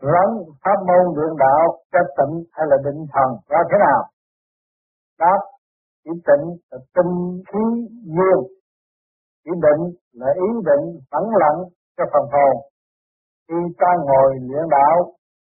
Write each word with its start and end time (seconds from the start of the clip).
rắn, 0.00 0.28
pháp 0.64 0.78
môn 0.88 1.04
luyện 1.16 1.32
đạo 1.38 1.78
cho 1.92 2.00
tịnh 2.16 2.34
hay 2.52 2.66
là 2.70 2.76
định 2.84 3.06
thần, 3.12 3.28
ra 3.48 3.58
thế 3.70 3.76
nào? 3.86 4.00
Đáp, 5.18 5.40
chỉ 6.04 6.10
tịnh 6.26 6.44
là 6.70 6.78
tinh 6.94 7.42
khí 7.48 7.64
dương 8.16 8.42
chỉ 9.44 9.52
định 9.66 9.82
là 10.12 10.30
ý 10.34 10.48
định 10.68 10.84
vắng 11.12 11.30
lặng 11.42 11.60
cho 11.96 12.04
phần 12.12 12.24
hồn. 12.32 12.54
Khi 13.48 13.58
ta 13.78 13.90
ngồi 14.06 14.30
luyện 14.48 14.66
đạo, 14.70 14.96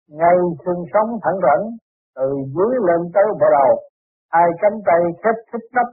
ngay 0.09 0.37
xương 0.65 0.83
sống 0.93 1.11
thẳng 1.23 1.39
rảnh 1.47 1.65
từ 2.17 2.29
dưới 2.55 2.73
lên 2.89 3.01
tới 3.15 3.25
bộ 3.41 3.47
đầu, 3.59 3.73
hai 4.33 4.49
cánh 4.61 4.79
tay 4.87 5.01
khép 5.23 5.37
khít 5.53 5.65
nắp, 5.75 5.87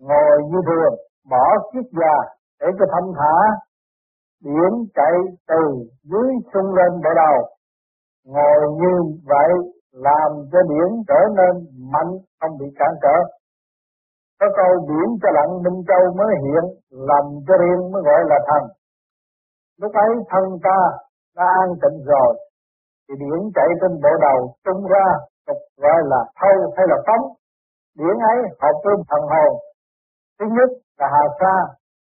ngồi 0.00 0.42
như 0.50 0.58
thường, 0.68 0.94
bỏ 1.30 1.44
chiếc 1.72 1.86
già 2.00 2.16
để 2.60 2.66
cho 2.78 2.84
thâm 2.92 3.04
thả 3.18 3.34
điểm 4.44 4.72
chạy 4.94 5.14
từ 5.48 5.62
dưới 6.10 6.28
sung 6.54 6.74
lên 6.74 6.92
bộ 7.04 7.10
đầu 7.16 7.36
ngồi 8.26 8.58
như 8.80 8.94
vậy 9.32 9.50
làm 9.92 10.30
cho 10.52 10.58
điển 10.70 10.88
trở 11.08 11.20
nên 11.38 11.52
mạnh, 11.92 12.12
không 12.40 12.58
bị 12.60 12.66
cản 12.78 12.92
trở. 13.02 13.16
Có 14.40 14.46
câu 14.56 14.70
biển 14.88 15.08
cho 15.22 15.28
lặng, 15.36 15.62
minh 15.64 15.82
châu 15.88 16.02
mới 16.18 16.30
hiện 16.44 16.64
làm 16.90 17.24
cho 17.46 17.54
riêng 17.62 17.92
mới 17.92 18.02
gọi 18.02 18.20
là 18.30 18.38
thần 18.48 18.62
lúc 19.80 19.92
ấy 19.94 20.10
thân 20.30 20.44
ta 20.64 20.78
đã 21.36 21.44
an 21.62 21.68
tịnh 21.82 21.98
rồi, 22.10 22.32
thì 23.08 23.14
điển 23.22 23.40
chạy 23.54 23.68
trên 23.80 23.92
bộ 24.02 24.12
đầu 24.26 24.38
tung 24.64 24.82
ra, 24.92 25.06
tục 25.46 25.60
gọi 25.82 26.00
là 26.04 26.20
thâu 26.40 26.56
hay 26.76 26.86
là 26.90 26.96
phóng. 27.06 27.24
Điển 27.98 28.16
ấy 28.32 28.38
hợp 28.60 28.76
với 28.84 28.94
thần 29.10 29.22
hồn. 29.32 29.52
Thứ 30.38 30.46
nhất 30.56 30.70
là 30.98 31.06
hà 31.14 31.24
sa. 31.40 31.54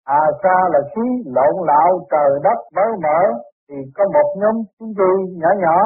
Hà 0.06 0.20
sa 0.42 0.56
là 0.73 0.80
khí 0.95 1.06
lộn 1.36 1.54
lạo 1.66 1.90
trời 2.10 2.30
đất 2.42 2.59
mới 2.76 2.90
mở, 3.04 3.20
thì 3.68 3.76
có 3.95 4.04
một 4.14 4.28
nhóm 4.40 4.56
chúng 4.78 4.92
vi 4.98 5.12
nhỏ 5.40 5.48
nhỏ 5.64 5.78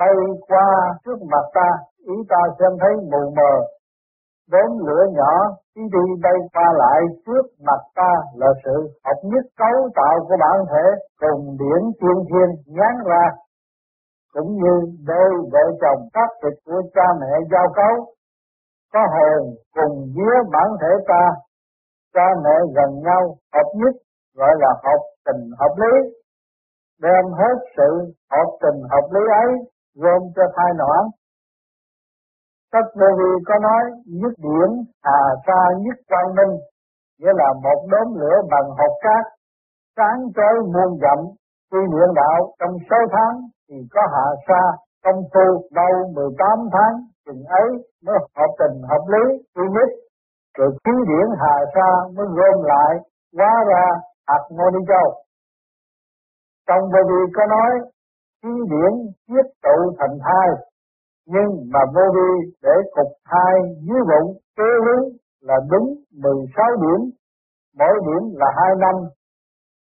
bay 0.00 0.16
qua 0.48 0.68
trước 1.04 1.18
mặt 1.32 1.44
ta 1.54 1.68
ý 2.14 2.14
ta 2.28 2.40
xem 2.58 2.72
thấy 2.80 2.94
mù 3.12 3.22
mờ. 3.36 3.52
Đốm 4.52 4.70
lửa 4.86 5.04
nhỏ 5.18 5.32
ý 5.74 5.82
đi 5.94 6.04
bay 6.22 6.38
qua 6.54 6.68
lại 6.82 7.00
trước 7.26 7.44
mặt 7.66 7.80
ta 7.94 8.12
là 8.34 8.50
sự 8.64 8.76
hợp 9.04 9.18
nhất 9.22 9.44
cấu 9.58 9.88
tạo 9.94 10.14
của 10.28 10.36
bản 10.40 10.58
thể 10.70 10.84
cùng 11.20 11.56
điển 11.60 11.82
tiên 12.00 12.18
thiên 12.28 12.48
nhán 12.76 12.94
ra. 13.06 13.24
Cũng 14.34 14.50
như 14.62 14.74
đôi 15.06 15.30
vợ 15.52 15.64
chồng 15.80 16.08
các 16.12 16.28
thịt 16.42 16.54
của 16.64 16.82
cha 16.94 17.06
mẹ 17.20 17.32
giao 17.52 17.68
cấu, 17.76 17.94
có 18.92 19.00
hồn 19.14 19.42
cùng 19.76 19.96
vía 20.16 20.36
bản 20.52 20.68
thể 20.80 20.92
ta. 21.08 21.24
Cha 22.14 22.26
mẹ 22.44 22.56
gần 22.76 22.90
nhau, 23.02 23.22
hợp 23.54 23.68
nhất, 23.74 23.94
gọi 24.36 24.54
là 24.58 24.68
hợp 24.84 25.00
tình 25.26 25.50
hợp 25.58 25.74
lý, 25.76 26.10
đem 27.02 27.24
hết 27.32 27.56
sự 27.76 27.90
hợp 28.30 28.48
tình 28.62 28.82
hợp 28.90 29.06
lý 29.14 29.20
ấy 29.44 29.50
gồm 29.94 30.22
cho 30.36 30.42
thai 30.56 30.70
noãn 30.78 31.04
Tất 32.72 32.86
vô 32.98 33.06
vi 33.18 33.30
có 33.46 33.54
nói 33.66 33.82
nhất 34.20 34.34
điển 34.38 34.70
hà 35.04 35.20
sa 35.46 35.60
nhất 35.84 35.96
quang 36.08 36.34
minh, 36.36 36.54
nghĩa 37.18 37.32
là 37.40 37.48
một 37.64 37.80
đốm 37.92 38.14
lửa 38.20 38.36
bằng 38.50 38.68
hột 38.78 38.94
cát, 39.04 39.24
sáng 39.96 40.20
chói 40.36 40.54
muôn 40.74 40.98
dặm, 41.02 41.18
tuy 41.70 41.78
niệm 41.92 42.10
đạo 42.14 42.38
trong 42.58 42.74
sáu 42.90 43.02
tháng 43.12 43.36
thì 43.68 43.76
có 43.94 44.02
hạ 44.12 44.26
sa 44.48 44.62
công 45.04 45.22
phu 45.32 45.46
đâu 45.78 45.92
18 46.14 46.48
tháng, 46.72 46.94
chừng 47.26 47.42
ấy 47.44 47.68
mới 48.04 48.16
hợp 48.36 48.50
tình 48.58 48.82
hợp 48.90 49.04
lý, 49.12 49.24
quy 49.54 49.64
nhất, 49.74 49.88
rồi 50.58 50.70
khí 50.84 50.92
điển 51.08 51.26
hà 51.40 51.54
sa 51.74 51.88
mới 52.14 52.26
gom 52.36 52.62
lại, 52.72 52.92
hóa 53.36 53.52
ra 53.70 53.84
hạt 54.28 54.42
ngô 54.50 54.70
ni 54.70 54.78
châu. 54.88 55.08
Trong 56.68 56.82
vô 56.92 57.00
vi 57.10 57.32
có 57.36 57.46
nói, 57.46 57.70
chi 58.42 58.54
điển 58.70 58.92
chiết 59.28 59.46
tụ 59.64 59.76
thành 59.98 60.16
thai, 60.24 60.48
nhưng 61.26 61.50
mà 61.72 61.80
vô 61.94 62.04
vi 62.14 62.30
để 62.62 62.74
cục 62.94 63.10
thai 63.30 63.54
dưới 63.86 64.00
bụng 64.10 64.30
kế 64.56 64.70
hướng 64.84 65.04
là 65.40 65.56
đúng 65.70 65.88
16 66.22 66.66
điểm, 66.82 67.00
mỗi 67.78 67.94
điểm 68.06 68.22
là 68.40 68.46
hai 68.56 68.72
năm, 68.84 68.94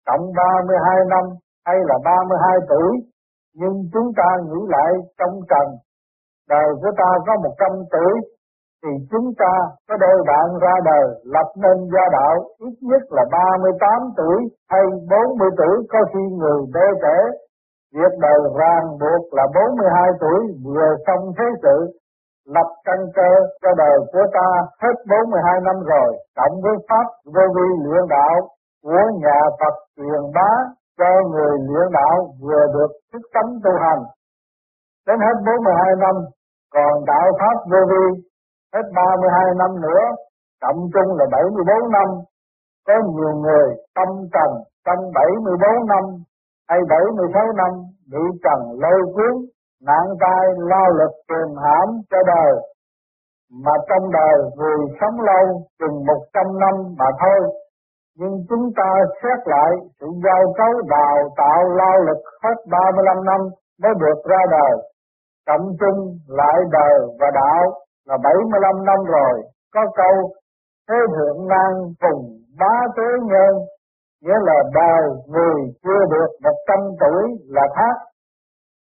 cộng 0.07 0.25
32 0.38 0.95
năm 1.09 1.25
hay 1.66 1.78
là 1.89 1.95
32 2.06 2.57
tuổi, 2.69 2.91
nhưng 3.56 3.75
chúng 3.94 4.09
ta 4.17 4.29
nghĩ 4.45 4.59
lại 4.67 4.91
trong 5.19 5.35
trần, 5.50 5.67
đời 6.50 6.67
của 6.81 6.91
ta 6.97 7.09
có 7.28 7.34
100 7.44 7.69
tuổi, 7.91 8.13
thì 8.84 8.89
chúng 9.11 9.28
ta 9.39 9.53
có 9.88 9.95
đôi 10.03 10.17
bạn 10.28 10.47
ra 10.61 10.73
đời 10.85 11.05
lập 11.23 11.50
nên 11.63 11.78
gia 11.94 12.05
đạo 12.17 12.35
ít 12.59 12.75
nhất 12.81 13.01
là 13.09 13.23
38 13.31 13.91
tuổi 14.17 14.38
hay 14.69 14.81
40 15.09 15.50
tuổi 15.57 15.75
có 15.89 16.00
khi 16.13 16.23
người 16.39 16.59
đê 16.73 16.88
trẻ 17.03 17.17
Việc 17.95 18.13
đời 18.19 18.39
ràng 18.59 18.85
buộc 19.01 19.23
là 19.38 19.45
42 19.55 20.09
tuổi 20.22 20.41
vừa 20.66 20.89
xong 21.07 21.23
thế 21.38 21.45
sự, 21.63 21.77
lập 22.55 22.69
căn 22.85 23.00
cơ 23.16 23.29
cho 23.61 23.72
đời 23.77 23.97
của 24.11 24.25
ta 24.33 24.47
hết 24.81 24.95
42 25.09 25.61
năm 25.67 25.75
rồi, 25.91 26.09
cộng 26.38 26.55
với 26.63 26.75
Pháp 26.89 27.07
vô 27.33 27.45
vi 27.55 27.67
luyện 27.83 28.03
đạo 28.09 28.35
của 28.83 29.03
nhà 29.23 29.39
Phật 29.59 29.75
truyền 29.97 30.22
bá 30.35 30.51
cho 30.97 31.09
người 31.31 31.53
luyện 31.67 31.88
đạo 31.91 32.16
vừa 32.41 32.66
được 32.75 32.91
thức 33.13 33.22
tấm 33.33 33.45
tu 33.63 33.72
hành. 33.83 34.01
Đến 35.07 35.19
hết 35.19 35.35
42 35.45 35.95
năm, 36.03 36.16
còn 36.73 37.05
đạo 37.05 37.28
Pháp 37.39 37.57
vô 37.72 37.81
vi 37.91 38.05
hết 38.73 38.85
32 38.95 39.45
năm 39.61 39.81
nữa, 39.81 40.03
cộng 40.61 40.79
chung 40.94 41.09
là 41.17 41.25
74 41.31 41.91
năm. 41.91 42.07
Có 42.88 42.94
nhiều 43.16 43.33
người 43.44 43.67
tâm 43.95 44.07
trần 44.33 44.49
trong 44.85 45.11
74 45.16 45.88
năm 45.88 46.03
hay 46.69 46.80
76 46.90 47.52
năm 47.62 47.72
bị 48.12 48.24
trần 48.44 48.59
lôi 48.81 49.02
cuốn, 49.16 49.34
nạn 49.88 50.06
tai 50.22 50.44
lao 50.72 50.90
lực 51.00 51.13
tìm 51.30 51.50
hãm 51.63 51.88
cho 52.09 52.18
đời, 52.28 52.52
mà 53.63 53.72
trong 53.90 54.12
đời 54.12 54.35
người 54.57 54.78
sống 55.02 55.18
lâu 55.29 55.46
chừng 55.79 56.06
100 56.06 56.59
năm 56.59 56.74
mà 57.00 57.06
thôi. 57.22 57.40
Nhưng 58.19 58.34
chúng 58.50 58.66
ta 58.78 58.90
xét 59.24 59.40
lại 59.46 59.72
sự 60.00 60.08
giao 60.25 60.53
cấu 60.58 60.74
đào 60.90 61.18
tạo 61.38 61.63
lao 61.79 61.97
lực 62.08 62.22
hết 62.44 62.56
35 62.72 63.25
năm 63.25 63.41
mới 63.81 63.94
được 64.00 64.19
ra 64.29 64.41
đời. 64.52 64.74
Cộng 65.47 65.68
chung 65.79 66.00
lại 66.28 66.58
đời 66.72 67.00
và 67.19 67.28
đạo 67.34 67.63
là 68.08 68.18
75 68.24 68.85
năm 68.85 69.00
rồi. 69.06 69.41
Có 69.74 69.81
câu 69.96 70.31
thế 70.90 70.96
thượng 71.16 71.47
nan 71.47 71.74
cùng 72.02 72.22
bá 72.59 72.75
tế 72.97 73.09
nhân 73.31 73.53
nghĩa 74.24 74.40
là 74.50 74.57
đời 74.80 75.03
người 75.34 75.59
chưa 75.84 76.02
được 76.13 76.30
một 76.44 76.57
trăm 76.68 76.80
tuổi 77.02 77.24
là 77.56 77.66
thác. 77.75 77.96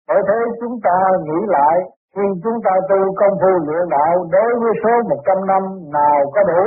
Bởi 0.08 0.20
thế 0.28 0.40
chúng 0.60 0.76
ta 0.86 0.98
nghĩ 1.26 1.40
lại 1.56 1.76
khi 2.14 2.22
chúng 2.44 2.58
ta 2.64 2.74
tu 2.88 3.00
công 3.20 3.34
phu 3.42 3.52
luyện 3.66 3.88
đạo 3.90 4.14
đối 4.34 4.50
với 4.60 4.72
số 4.82 4.94
một 5.10 5.20
trăm 5.26 5.38
năm 5.46 5.62
nào 5.92 6.18
có 6.34 6.40
đủ, 6.50 6.64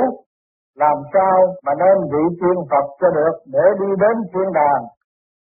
làm 0.76 0.96
sao 1.12 1.36
mà 1.64 1.72
nên 1.82 1.96
vị 2.12 2.24
tiên 2.40 2.58
Phật 2.70 2.86
cho 3.00 3.08
được 3.10 3.34
để 3.46 3.64
đi 3.80 3.88
đến 4.02 4.16
thiên 4.32 4.52
đàn? 4.52 4.80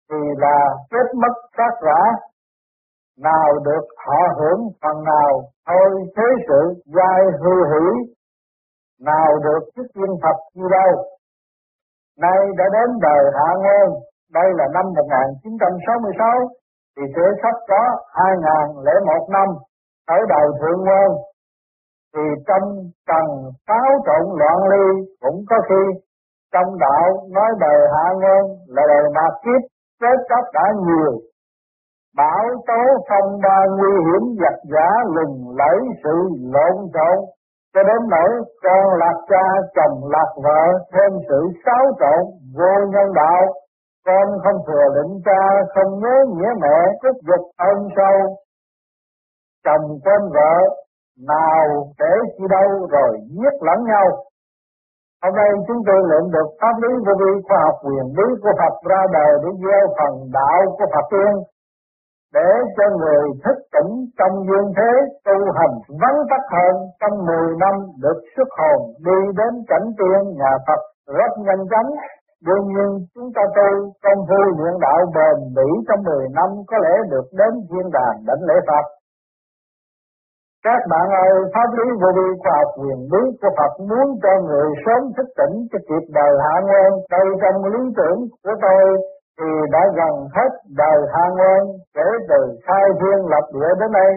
thì 0.09 0.17
là 0.37 0.57
chết 0.91 1.07
mất 1.21 1.35
sát 1.57 1.73
rã, 1.81 2.01
nào 3.19 3.59
được 3.65 3.85
họ 4.05 4.21
hưởng 4.39 4.59
phần 4.81 5.03
nào 5.03 5.41
thôi 5.67 5.89
thế 6.17 6.23
sự 6.47 6.83
giai 6.85 7.21
hư 7.41 7.55
hủy, 7.71 8.15
nào 9.01 9.39
được 9.43 9.69
chức 9.75 9.85
tiên 9.93 10.11
Phật 10.23 10.37
như 10.53 10.65
đâu 10.71 11.05
Nay 12.23 12.39
đã 12.57 12.65
đến 12.73 12.89
đời 13.01 13.23
Hạ 13.37 13.49
Nguyên, 13.61 13.87
đây 14.33 14.47
là 14.57 14.65
năm 14.73 14.85
1966, 14.95 16.49
thì 16.97 17.03
sẽ 17.15 17.25
sắp 17.41 17.55
có 17.69 17.83
2001 18.13 19.27
năm, 19.29 19.47
ở 20.07 20.17
đầu 20.29 20.45
Thượng 20.59 20.81
Nguyên, 20.85 21.09
thì 22.13 22.25
trong 22.47 22.65
tầng 23.09 23.31
táo 23.67 23.89
trộn 24.05 24.23
loạn 24.39 24.57
ly 24.71 24.85
cũng 25.21 25.39
có 25.49 25.55
khi 25.69 25.83
trong 26.53 26.69
đạo 26.79 27.07
nói 27.35 27.51
đời 27.59 27.79
Hạ 27.93 28.05
Nguyên 28.19 28.43
là 28.67 28.83
đời 28.87 29.05
mạt 29.15 29.33
kiếp, 29.43 29.61
chết 30.01 30.17
chóc 30.29 30.45
đã 30.53 30.65
nhiều. 30.85 31.11
Bão 32.17 32.45
tố 32.67 32.81
phong 33.09 33.39
ba 33.43 33.57
nguy 33.77 33.93
hiểm 34.05 34.23
giặc 34.41 34.57
giả 34.73 34.89
lừng 35.15 35.35
lẫy 35.59 35.77
sự 36.03 36.15
lộn 36.53 36.75
xộn 36.93 37.17
cho 37.75 37.83
đến 37.83 38.01
nỗi 38.09 38.31
con 38.63 38.83
lạc 39.01 39.17
cha, 39.29 39.45
chồng 39.75 39.97
lạc 40.13 40.31
vợ, 40.43 40.63
thêm 40.93 41.11
sự 41.29 41.39
xáo 41.65 41.85
trộn, 41.99 42.21
vô 42.57 42.73
nhân 42.93 43.13
đạo, 43.13 43.41
con 44.05 44.27
không 44.43 44.59
thừa 44.67 44.87
định 44.95 45.13
cha, 45.25 45.41
không 45.73 45.99
nhớ 46.01 46.15
nghĩa 46.33 46.51
mẹ, 46.61 46.77
cướp 47.01 47.15
dục 47.27 47.43
ân 47.57 47.77
sâu. 47.95 48.17
Chồng 49.65 49.85
quên 50.03 50.21
vợ, 50.35 50.55
nào 51.27 51.67
để 51.99 52.13
chi 52.37 52.43
đâu 52.49 52.87
rồi 52.91 53.11
giết 53.29 53.55
lẫn 53.67 53.79
nhau. 53.91 54.07
Hôm 55.23 55.33
nay 55.35 55.49
chúng 55.67 55.81
tôi 55.87 55.99
luyện 56.09 56.31
được 56.31 56.49
pháp 56.61 56.75
lý 56.83 56.91
vô 57.05 57.13
vi 57.21 57.31
khoa 57.47 57.57
học 57.65 57.75
quyền 57.85 58.05
lý 58.17 58.27
của 58.43 58.53
Phật 58.59 58.75
ra 58.89 59.01
đời 59.13 59.31
để 59.43 59.49
gieo 59.63 59.83
phần 59.97 60.13
đạo 60.33 60.59
của 60.77 60.85
Phật 60.93 61.05
tiên 61.11 61.33
để 62.35 62.49
cho 62.77 62.85
người 62.99 63.23
thức 63.43 63.57
tỉnh 63.73 63.91
trong 64.19 64.35
duyên 64.47 64.65
thế 64.77 64.91
tu 65.25 65.37
hành 65.57 65.75
vắng 66.01 66.19
tắc 66.29 66.43
hơn 66.55 66.75
trong 67.01 67.15
10 67.25 67.55
năm 67.63 67.75
được 68.03 68.19
xuất 68.35 68.49
hồn 68.59 68.79
đi 69.07 69.17
đến 69.39 69.53
cảnh 69.71 69.87
tiên 69.97 70.21
nhà 70.39 70.51
Phật 70.67 70.81
rất 71.17 71.31
nhanh 71.45 71.63
chóng 71.71 71.89
Đương 72.47 72.65
nhiên 72.73 72.89
chúng 73.15 73.29
ta 73.35 73.43
tu 73.57 73.69
công 74.03 74.21
phu 74.27 74.39
luyện 74.57 74.75
đạo 74.85 74.99
bền 75.15 75.37
bỉ 75.55 75.69
trong 75.87 76.01
10 76.03 76.27
năm 76.37 76.49
có 76.69 76.77
lẽ 76.85 76.95
được 77.11 77.27
đến 77.39 77.53
thiên 77.69 77.87
đàng 77.97 78.17
đảnh 78.27 78.43
lễ 78.49 78.55
Phật. 78.69 78.85
Các 80.65 80.81
bạn 80.91 81.07
ơi, 81.25 81.33
pháp 81.53 81.69
lý 81.77 81.85
vô 82.01 82.09
vi 82.17 82.27
khoa 82.41 82.53
học 82.59 82.69
quyền 82.79 82.99
bí 83.11 83.21
của 83.41 83.51
Phật 83.57 83.73
muốn 83.89 84.07
cho 84.23 84.33
người 84.47 84.67
sớm 84.85 85.01
thức 85.15 85.27
tỉnh 85.39 85.55
cho 85.71 85.79
kịp 85.89 86.05
đời 86.17 86.33
hạ 86.43 86.55
nguyên. 86.67 86.91
Đây 87.15 87.27
trong 87.41 87.57
lý 87.73 87.81
tưởng 87.97 88.19
của 88.43 88.55
tôi 88.63 88.83
thì 89.39 89.49
đã 89.71 89.79
gần 89.97 90.15
hết 90.35 90.51
đời 90.77 90.99
hạ 91.13 91.23
nguyên, 91.35 91.63
kể 91.95 92.07
từ 92.29 92.39
khai 92.65 92.85
thiên 92.99 93.25
lập 93.31 93.45
địa 93.53 93.71
đến 93.79 93.91
nay, 93.91 94.11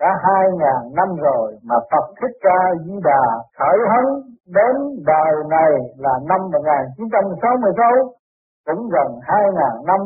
đã 0.00 0.10
hai 0.24 0.44
ngàn 0.60 0.82
năm 0.96 1.08
rồi 1.16 1.56
mà 1.68 1.76
Phật 1.90 2.06
Thích 2.20 2.36
Ca 2.40 2.60
Di 2.84 2.94
Đà 3.04 3.24
khởi 3.58 3.78
hấn 3.92 4.06
đến 4.58 4.76
đời 5.06 5.34
này 5.50 5.72
là 5.98 6.14
năm 6.28 6.40
1966 6.52 7.90
cũng 8.66 8.88
gần 8.88 9.10
hai 9.22 9.44
ngàn 9.54 9.76
năm 9.86 10.00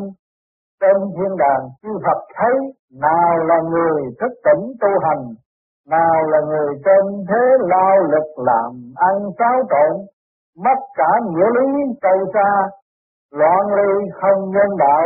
trên 0.81 0.97
thiên 1.15 1.37
đàng. 1.37 1.63
Chư 1.83 1.89
Phật 2.05 2.19
thấy 2.35 2.53
nào 3.01 3.37
là 3.37 3.57
người 3.69 4.01
thức 4.19 4.33
tỉnh 4.45 4.63
tu 4.81 4.89
hành, 5.05 5.23
nào 5.89 6.23
là 6.31 6.39
người 6.49 6.73
trên 6.85 7.25
thế 7.29 7.43
lao 7.59 7.97
lực 8.11 8.27
làm 8.37 8.71
ăn 8.95 9.15
xáo 9.39 9.57
trộn, 9.69 10.05
mất 10.63 10.79
cả 10.95 11.11
nghĩa 11.29 11.49
lý 11.59 11.67
sâu 12.01 12.17
xa 12.33 12.69
loạn 13.39 13.63
ly 13.77 13.91
không 14.19 14.39
nhân 14.55 14.69
đạo 14.77 15.05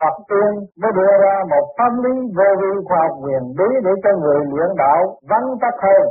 Phật 0.00 0.16
tiên 0.28 0.52
mới 0.80 0.92
đưa 0.98 1.14
ra 1.24 1.36
một 1.52 1.66
pháp 1.78 1.92
lý 2.04 2.14
vô 2.36 2.48
vi 2.60 2.72
khoa 2.86 2.98
học 3.02 3.14
quyền 3.24 3.44
bí 3.58 3.68
để 3.84 3.92
cho 4.04 4.10
người 4.22 4.40
luyện 4.50 4.70
đạo 4.82 5.00
vắng 5.30 5.48
tắt 5.62 5.74
hơn. 5.84 6.04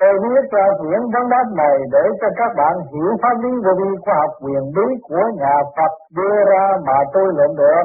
Tôi 0.00 0.12
viết 0.22 0.44
ra 0.54 0.66
quyển 0.80 1.02
vấn 1.12 1.24
đáp 1.32 1.46
này 1.62 1.76
để 1.94 2.04
cho 2.20 2.28
các 2.38 2.50
bạn 2.60 2.74
hiểu 2.90 3.10
pháp 3.22 3.36
lý 3.42 3.52
vô 3.64 3.72
vi 3.80 3.90
khoa 4.04 4.14
học 4.20 4.32
quyền 4.44 4.64
bí 4.76 4.86
của 5.08 5.24
nhà 5.42 5.56
Phật 5.76 5.92
đưa 6.16 6.36
ra 6.50 6.64
mà 6.86 6.98
tôi 7.14 7.26
luận 7.36 7.50
được. 7.62 7.84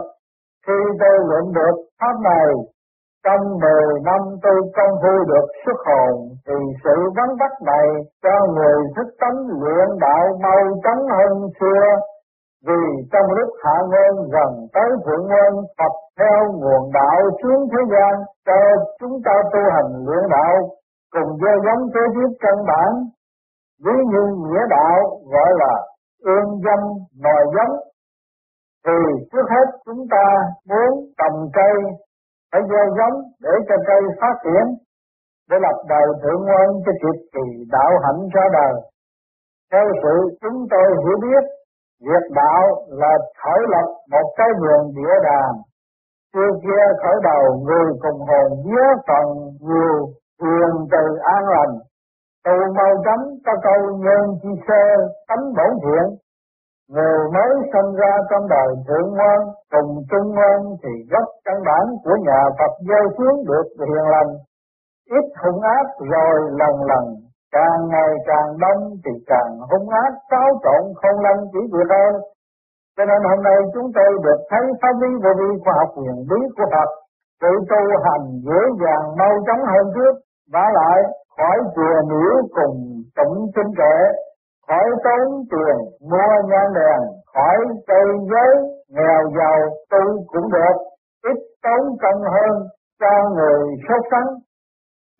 Khi 0.67 0.79
tôi 0.99 1.15
luận 1.29 1.45
được 1.57 1.75
pháp 2.01 2.15
này, 2.31 2.47
trong 3.25 3.43
10 3.61 3.99
năm 4.07 4.21
tôi 4.43 4.57
công 4.77 4.93
phu 5.01 5.13
được 5.31 5.47
xuất 5.65 5.79
hồn 5.87 6.13
thì 6.47 6.57
sự 6.83 6.95
vắng 7.17 7.33
tắt 7.39 7.53
này 7.71 7.87
cho 8.23 8.35
người 8.55 8.79
thức 8.95 9.07
tánh 9.21 9.39
luyện 9.61 9.87
đạo 9.99 10.25
mau 10.43 10.61
chóng 10.83 11.03
hơn 11.15 11.33
xưa 11.59 11.83
vì 12.67 12.81
trong 13.11 13.27
lúc 13.37 13.49
hạ 13.63 13.75
nguyên 13.89 14.13
gần 14.33 14.51
tới 14.73 14.89
thượng 15.05 15.25
nguyên 15.27 15.53
Phật 15.77 15.93
theo 16.19 16.39
nguồn 16.59 16.83
đạo 16.93 17.19
xuống 17.39 17.61
thế 17.71 17.81
gian, 17.91 18.13
cho 18.45 18.57
chúng 18.99 19.15
ta 19.25 19.35
tu 19.53 19.61
hành 19.75 19.91
luyện 20.05 20.23
đạo, 20.29 20.55
cùng 21.13 21.29
gieo 21.41 21.57
giống 21.65 21.83
kế 21.93 22.03
tiếp 22.15 22.29
căn 22.39 22.55
bản. 22.69 22.89
Ví 23.83 23.95
như 24.11 24.23
nghĩa 24.43 24.63
đạo 24.69 24.97
gọi 25.33 25.51
là 25.61 25.73
ương 26.23 26.49
dâm 26.65 26.81
nòi 27.23 27.43
giống, 27.55 27.73
thì 28.85 28.97
trước 29.31 29.45
hết 29.49 29.67
chúng 29.85 30.07
ta 30.11 30.25
muốn 30.69 30.91
trồng 31.17 31.39
cây, 31.53 31.75
phải 32.51 32.61
gieo 32.69 32.87
giống 32.97 33.15
để 33.43 33.53
cho 33.69 33.75
cây 33.87 34.01
phát 34.21 34.35
triển, 34.43 34.65
để 35.49 35.57
lập 35.61 35.77
đời 35.89 36.07
thượng 36.21 36.41
nguyên 36.45 36.69
cho 36.85 36.91
kịp 37.01 37.17
kỳ 37.33 37.45
đạo 37.71 37.91
hạnh 38.03 38.21
ra 38.33 38.45
đời. 38.53 38.73
Theo 39.71 39.85
sự 40.03 40.37
chúng 40.41 40.67
tôi 40.71 40.87
hiểu 41.03 41.17
biết 41.21 41.43
Việc 42.07 42.25
đạo 42.39 42.63
là 42.87 43.13
khởi 43.43 43.61
lập 43.73 43.87
một 44.11 44.27
cái 44.37 44.47
vườn 44.61 44.81
địa 44.95 45.15
đàng. 45.23 45.55
Xưa 46.33 46.49
kia 46.63 46.85
khởi 47.03 47.17
đầu, 47.23 47.43
người 47.65 47.89
cùng 48.03 48.19
hồn 48.27 48.49
vía 48.65 48.89
phần 49.07 49.27
nhiều 49.69 49.97
quyền 50.41 50.71
từ 50.91 51.03
an 51.35 51.43
lành. 51.53 51.73
Tu 52.45 52.73
mau 52.77 52.93
chấm 53.05 53.19
có 53.45 53.53
câu 53.63 53.97
nhân 53.97 54.23
chi 54.41 54.49
sơ 54.67 54.83
tánh 55.27 55.45
bổn 55.57 55.71
thiện. 55.83 56.05
Người 56.89 57.19
mới 57.33 57.51
sinh 57.73 57.95
ra 57.99 58.13
trong 58.29 58.47
đời 58.49 58.69
thượng 58.87 59.09
ngoan 59.15 59.39
cùng 59.71 60.03
trung 60.11 60.27
ngoan 60.35 60.59
thì 60.83 60.89
gốc 61.11 61.27
căn 61.45 61.55
bản 61.65 61.85
của 62.03 62.15
nhà 62.25 62.41
Phật 62.59 62.73
gieo 62.89 63.03
xuống 63.17 63.45
được 63.47 63.85
hiền 63.87 64.05
lành. 64.13 64.31
Ít 65.09 65.25
hung 65.43 65.61
ác 65.61 65.85
rồi 66.11 66.51
lần 66.59 66.75
lần 66.89 67.24
càng 67.55 67.81
ngày 67.93 68.11
càng 68.29 68.49
đông 68.63 68.81
thì 69.03 69.13
càng 69.31 69.51
hung 69.69 69.89
ác 70.03 70.11
xáo 70.29 70.49
trộn 70.63 70.83
không 71.01 71.17
lanh 71.25 71.41
chỉ 71.51 71.61
việc 71.73 71.89
hơn 71.95 72.13
cho 72.97 73.03
nên 73.09 73.19
hôm 73.29 73.39
nay 73.47 73.57
chúng 73.73 73.87
tôi 73.95 74.11
được 74.25 74.39
thấy 74.49 74.63
pháp 74.81 74.95
lý 75.01 75.09
vô 75.23 75.31
vi 75.39 75.49
khoa 75.63 75.73
học 75.79 75.89
quyền 75.95 76.17
bí 76.29 76.39
của 76.57 76.67
Phật 76.73 76.89
tự 77.41 77.51
tu 77.69 77.81
hành 78.05 78.25
dễ 78.47 78.61
dàng, 78.81 79.05
mau 79.19 79.33
chóng 79.47 79.63
hơn 79.71 79.85
trước 79.95 80.15
và 80.53 80.65
lại 80.79 80.99
khỏi 81.37 81.57
chùa 81.75 81.97
miễu 82.09 82.35
cùng 82.57 82.77
tụng 83.15 83.37
kinh 83.55 83.71
kệ, 83.77 83.97
khỏi 84.67 84.87
tốn 85.03 85.43
tiền, 85.51 85.77
mua 86.09 86.33
nhang 86.49 86.73
đèn 86.75 86.99
khỏi 87.33 87.57
cây 87.87 88.05
giới, 88.31 88.51
nghèo 88.89 89.23
giàu 89.37 89.59
tu 89.91 90.03
cũng 90.27 90.51
được. 90.51 90.75
Ít 91.23 91.37
tốn 91.63 91.81
công 92.01 92.21
hơn 92.33 92.53
cho 93.01 93.29
người 93.35 93.59
sốt 93.89 94.01
sắng 94.11 94.29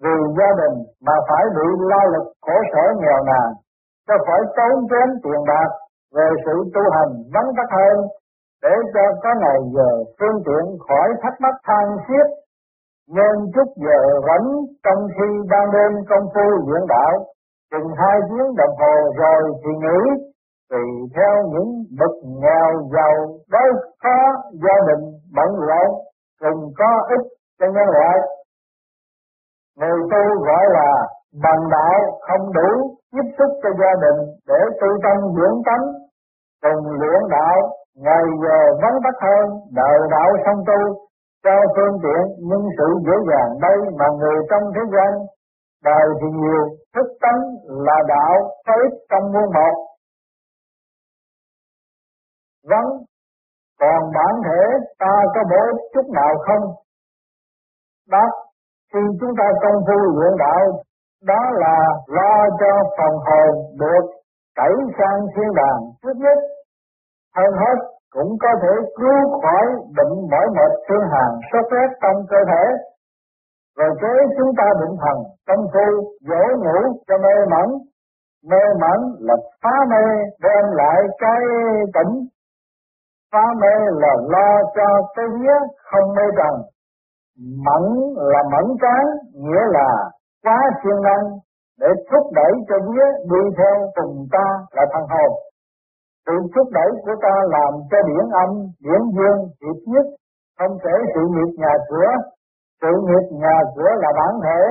vì 0.04 0.16
gia 0.38 0.50
đình 0.62 0.76
mà 1.06 1.16
phải 1.30 1.44
bị 1.56 1.68
lao 1.92 2.06
lực 2.14 2.28
khổ 2.46 2.56
sở 2.72 2.86
nghèo 3.02 3.20
nàn, 3.30 3.50
cho 4.08 4.16
phải 4.28 4.42
tốn 4.58 4.76
kém 4.92 5.10
tiền 5.24 5.42
bạc 5.50 5.70
về 6.16 6.28
sự 6.46 6.56
tu 6.74 6.84
hành 6.96 7.12
vắng 7.34 7.50
tắt 7.58 7.70
hơn 7.78 7.98
để 8.64 8.74
cho 8.94 9.04
có 9.24 9.32
ngày 9.42 9.60
giờ 9.76 9.90
phương 10.20 10.38
tiện 10.46 10.66
khỏi 10.88 11.10
thắc 11.22 11.34
mắc 11.44 11.56
than 11.68 11.86
xiết 12.08 12.28
nên 13.16 13.36
chút 13.54 13.70
giờ 13.86 14.00
rảnh 14.28 14.50
trong 14.84 15.02
khi 15.16 15.30
ban 15.52 15.66
đêm 15.76 15.92
công 16.10 16.26
phu 16.34 16.48
luyện 16.68 16.84
đạo 16.90 17.14
chừng 17.72 17.90
hai 17.98 18.18
tiếng 18.30 18.56
đồng 18.60 18.76
hồ 18.82 18.94
rồi 19.22 19.42
thì 19.62 19.72
nghỉ 19.82 20.02
tùy 20.70 20.86
theo 21.16 21.36
những 21.54 21.70
bậc 22.00 22.16
nghèo 22.42 22.72
giàu 22.94 23.16
đối 23.52 23.70
khó 24.04 24.20
gia 24.64 24.78
đình 24.88 25.04
bận 25.36 25.50
rộn 25.68 25.90
cùng 26.42 26.74
có 26.78 26.92
ích 27.16 27.26
cho 27.60 27.66
nhân 27.66 27.88
loại. 27.96 28.18
Người 29.80 30.00
tu 30.12 30.24
gọi 30.48 30.66
là 30.78 30.90
bằng 31.44 31.64
đạo 31.72 32.00
không 32.28 32.54
đủ 32.54 32.70
tiếp 33.12 33.28
xúc 33.38 33.52
cho 33.64 33.70
gia 33.80 33.94
đình 34.04 34.20
để 34.48 34.60
tu 34.82 34.88
tâm 35.04 35.18
dưỡng 35.36 35.58
tánh, 35.68 35.86
cùng 36.64 36.84
luyện 37.00 37.22
đạo, 37.30 37.58
ngày 37.96 38.24
giờ 38.44 38.58
vắng 38.82 38.98
tắt 39.04 39.16
hơn, 39.26 39.46
đời 39.74 40.00
đạo 40.12 40.30
xong 40.46 40.64
tu, 40.68 40.80
cho 41.44 41.56
phương 41.76 41.98
tiện 42.04 42.24
nhưng 42.50 42.64
sự 42.78 42.88
dễ 43.06 43.16
dàng. 43.30 43.52
Đây 43.62 43.78
mà 44.00 44.06
người 44.20 44.40
trong 44.50 44.64
thế 44.76 44.82
gian, 44.94 45.12
đời 45.84 46.08
thì 46.20 46.28
nhiều, 46.42 46.64
thức 46.96 47.08
tánh 47.22 47.42
là 47.68 47.98
đạo, 48.08 48.36
có 48.68 48.74
ít 48.86 48.94
trong 49.10 49.26
muôn 49.34 49.54
một. 49.54 49.76
Vắng 52.70 52.90
còn 53.80 54.12
bản 54.16 54.34
thể 54.46 54.62
ta 55.00 55.14
có 55.36 55.42
bổ 55.52 55.78
chút 55.94 56.06
nào 56.14 56.34
không? 56.48 56.64
Đáp 58.10 58.30
khi 58.94 59.00
chúng 59.20 59.34
ta 59.40 59.48
công 59.62 59.80
phu 59.88 59.98
luyện 60.18 60.34
đạo, 60.40 60.64
đó 61.24 61.42
là 61.54 61.78
lo 62.08 62.34
cho 62.60 62.72
phần 62.98 63.14
hồn 63.28 63.54
được 63.80 64.06
tẩy 64.58 64.74
sang 64.98 65.20
thiên 65.36 65.54
đàng 65.56 65.80
trước 66.04 66.18
nhất. 66.18 66.38
Hơn 67.36 67.52
hết, 67.62 67.78
cũng 68.16 68.32
có 68.42 68.50
thể 68.62 68.74
cứu 68.98 69.42
khỏi 69.42 69.66
bệnh 69.98 70.14
mỏi 70.32 70.48
mệt 70.56 70.72
thương 70.90 71.06
hàn 71.12 71.30
sốt 71.54 71.72
rét 71.72 71.90
trong 72.02 72.18
cơ 72.30 72.38
thể. 72.52 72.64
Rồi 73.78 73.92
kế 74.02 74.14
chúng 74.38 74.52
ta 74.58 74.68
định 74.82 74.96
thần 75.02 75.18
công 75.48 75.66
phu 75.74 75.88
dỗ 76.28 76.44
ngủ 76.64 76.80
cho 77.08 77.18
mê 77.18 77.36
mẩn. 77.52 77.70
Mê 78.50 78.64
mẩn 78.82 79.00
là 79.20 79.36
phá 79.64 79.76
mê, 79.90 80.06
đem 80.44 80.66
lại 80.72 81.02
cái 81.18 81.42
tỉnh. 81.94 82.14
Phá 83.32 83.46
mê 83.62 83.76
là 84.02 84.14
lo 84.30 84.62
cho 84.76 84.88
cái 85.16 85.26
vía 85.34 85.58
không 85.92 86.16
mê 86.16 86.24
trần. 86.38 86.62
Mẫn 87.40 87.84
là 88.16 88.42
mẫn 88.52 88.68
cán, 88.80 89.06
nghĩa 89.34 89.64
là 89.78 89.90
quá 90.44 90.60
siêng 90.84 91.02
năng 91.02 91.26
để 91.80 91.88
thúc 92.12 92.24
đẩy 92.34 92.52
cho 92.68 92.76
vía 92.88 93.08
đi 93.32 93.42
theo 93.58 93.76
cùng 93.96 94.28
ta 94.32 94.46
là 94.72 94.86
thằng 94.94 95.08
hồn. 95.10 95.32
Sự 96.26 96.34
thúc 96.56 96.68
đẩy 96.72 96.90
của 97.06 97.16
ta 97.22 97.36
làm 97.56 97.74
cho 97.92 97.98
điển 98.08 98.26
âm, 98.44 98.50
điển 98.84 99.02
dương 99.16 99.40
hiệp 99.62 99.80
nhất, 99.94 100.06
không 100.60 100.78
kể 100.84 100.96
sự 101.16 101.22
nghiệp 101.34 101.52
nhà 101.58 101.74
cửa. 101.90 102.12
Sự 102.82 102.92
nghiệp 103.08 103.26
nhà 103.32 103.58
cửa 103.76 103.92
là 104.02 104.10
bản 104.20 104.34
thể, 104.44 104.62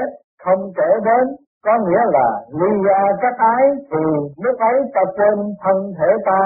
không 0.45 0.73
kể 0.77 0.91
đến, 1.05 1.25
có 1.65 1.73
nghĩa 1.87 2.03
là 2.17 2.29
ly 2.61 2.71
ra 2.89 3.03
các 3.23 3.35
ái 3.39 3.65
thì 3.91 4.05
lúc 4.45 4.59
ấy 4.59 4.77
ta 4.95 5.01
quên 5.17 5.37
thân 5.63 5.93
thể 5.99 6.11
ta 6.27 6.41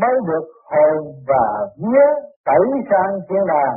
mới 0.00 0.14
được 0.26 0.44
hồn 0.70 1.12
và 1.28 1.44
vía 1.82 2.08
tẩy 2.44 2.64
sang 2.90 3.14
thiên 3.28 3.46
đàng 3.46 3.76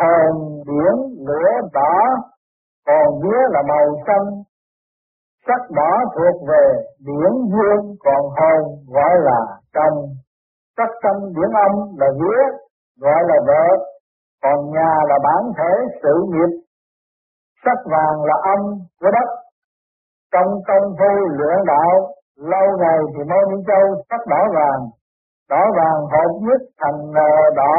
hồn 0.00 0.62
điển 0.66 0.96
lửa 1.26 1.50
đỏ 1.72 1.96
còn 2.86 3.20
vía 3.22 3.42
là 3.50 3.62
màu 3.68 3.86
xanh. 4.06 4.28
Sắc 5.46 5.70
đỏ 5.70 5.92
thuộc 6.14 6.48
về 6.48 6.64
điển 7.06 7.32
dương 7.52 7.96
còn 8.04 8.22
hồn 8.38 8.62
gọi 8.94 9.14
là 9.20 9.40
trần 9.74 9.92
sắc 10.76 10.90
xanh 11.02 11.20
điển 11.34 11.50
âm 11.66 11.72
là 11.98 12.06
vía 12.20 12.42
gọi 13.00 13.22
là 13.28 13.36
vợ. 13.46 13.86
Còn 14.42 14.70
nhà 14.70 14.92
là 15.08 15.18
bản 15.24 15.42
thể 15.58 15.72
sự 16.02 16.14
nghiệp. 16.30 16.52
Sắc 17.64 17.78
vàng 17.92 18.24
là 18.24 18.34
âm 18.54 18.60
của 19.00 19.10
đất. 19.16 19.28
Trong 20.32 20.50
công 20.68 20.86
phu 20.98 21.28
luyện 21.38 21.58
đạo 21.66 22.16
lâu 22.36 22.66
ngày 22.78 22.98
thì 23.14 23.22
môn 23.30 23.44
Ni 23.50 23.62
Châu 23.66 24.02
sắc 24.10 24.20
đỏ 24.26 24.42
vàng, 24.54 24.82
đỏ 25.50 25.62
vàng 25.76 26.00
hợp 26.12 26.30
nhất 26.40 26.60
thành 26.80 27.12
đỏ, 27.56 27.76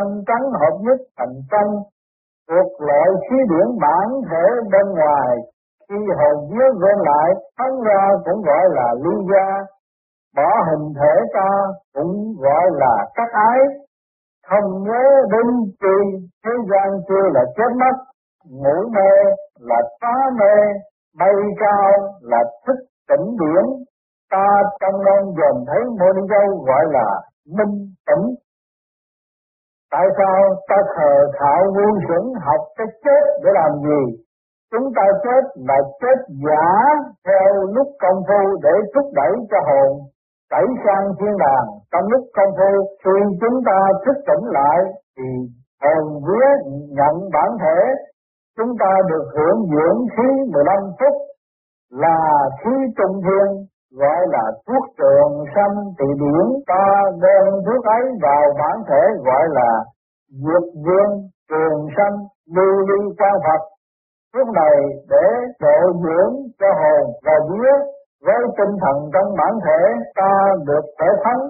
xanh 0.00 0.22
trắng 0.26 0.44
hợp 0.60 0.76
nhất 0.80 0.98
thành 1.18 1.34
xanh. 1.50 1.72
Thuộc 2.48 2.80
loại 2.80 3.08
khí 3.30 3.36
điển 3.50 3.68
bản 3.80 4.08
thể 4.30 4.44
bên 4.72 4.86
ngoài, 4.94 5.36
khi 5.88 5.96
hồn 6.18 6.48
vía 6.50 6.68
gom 6.80 6.98
lại, 7.04 7.30
thắng 7.58 7.80
ra 7.86 8.08
cũng 8.24 8.42
gọi 8.42 8.64
là 8.70 8.94
ly 9.04 9.14
gia, 9.30 9.46
bỏ 10.36 10.50
hình 10.70 10.92
thể 11.00 11.14
ta 11.34 11.50
cũng 11.94 12.34
gọi 12.38 12.66
là 12.72 13.06
cắt 13.14 13.28
ái, 13.32 13.58
không 14.48 14.82
nhớ 14.82 15.04
đến 15.32 15.46
chi 15.80 16.18
thế 16.44 16.50
gian 16.70 16.88
chưa 17.08 17.28
là 17.34 17.44
chết 17.56 17.70
mất, 17.80 17.96
ngủ 18.50 18.90
mê 18.94 19.30
là 19.60 19.82
phá 20.00 20.14
mê, 20.38 20.54
bay 21.18 21.34
cao 21.60 21.92
là 22.20 22.44
thức 22.66 22.76
tỉnh 23.08 23.36
điển, 23.40 23.64
ta 24.30 24.46
trong 24.80 25.00
nên 25.04 25.34
dần 25.38 25.64
thấy 25.66 25.84
môn 25.84 26.26
dâu 26.30 26.64
gọi 26.66 26.84
là 26.90 27.20
minh 27.56 27.94
tỉnh. 28.06 28.34
Tại 29.92 30.06
sao 30.18 30.38
ta 30.68 30.76
thờ 30.94 31.12
thảo 31.38 31.60
ngu 31.74 31.88
xuẩn 32.08 32.24
học 32.46 32.62
cái 32.76 32.86
chết 33.04 33.22
để 33.42 33.50
làm 33.54 33.72
gì? 33.86 34.02
Chúng 34.72 34.88
ta 34.96 35.02
chết 35.24 35.42
là 35.68 35.78
chết 36.00 36.18
giả 36.44 36.66
theo 37.26 37.52
lúc 37.74 37.88
công 38.02 38.22
phu 38.28 38.42
để 38.62 38.74
thúc 38.94 39.06
đẩy 39.14 39.32
cho 39.50 39.58
hồn 39.68 39.90
tẩy 40.50 40.66
sang 40.84 41.06
thiên 41.18 41.34
đàng. 41.44 41.66
Trong 41.92 42.04
lúc 42.12 42.24
công 42.36 42.52
phu, 42.58 42.72
khi 43.04 43.16
chúng 43.40 43.58
ta 43.66 43.78
thức 44.06 44.16
tỉnh 44.28 44.44
lại, 44.58 44.78
thì 45.16 45.28
hồn 45.82 46.04
vía 46.26 46.50
nhận 46.98 47.14
bản 47.32 47.50
thể 47.62 47.78
chúng 48.58 48.72
ta 48.80 48.92
được 49.10 49.26
hưởng 49.36 49.58
dưỡng 49.72 49.98
khí 50.16 50.28
15 50.52 50.74
phút 50.98 51.14
là 51.90 52.18
khí 52.60 52.70
trung 52.96 53.16
thiên 53.24 53.48
gọi 53.92 54.20
là 54.34 54.44
thuốc 54.66 54.84
trường 54.98 55.44
sanh 55.54 55.76
thì 55.98 56.06
điển. 56.20 56.46
Ta 56.66 56.84
đem 57.22 57.44
thuốc 57.66 57.84
ấy 57.84 58.02
vào 58.22 58.42
bản 58.58 58.76
thể 58.88 59.02
gọi 59.24 59.44
là 59.48 59.70
dược 60.28 60.64
viên 60.84 61.10
trường 61.50 61.88
sanh 61.96 62.16
lưu 62.56 62.74
ly 62.88 63.00
quan 63.18 63.34
Phật. 63.46 63.62
Thuốc 64.34 64.48
này 64.54 64.76
để 65.08 65.26
độ 65.60 65.92
dưỡng 66.02 66.34
cho 66.60 66.66
hồn 66.80 67.12
và 67.24 67.32
vía 67.50 67.74
với 68.26 68.40
tinh 68.58 68.76
thần 68.82 68.96
trong 69.12 69.36
bản 69.38 69.54
thể 69.66 69.80
ta 70.16 70.32
được 70.66 70.84
thể 71.00 71.06
thắng 71.24 71.40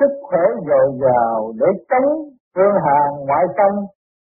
sức 0.00 0.12
khỏe 0.22 0.44
dồi 0.68 0.88
dào 1.02 1.52
để 1.60 1.66
chống 1.90 2.10
thương 2.56 2.74
hàng 2.86 3.26
ngoại 3.26 3.44
xâm. 3.56 3.72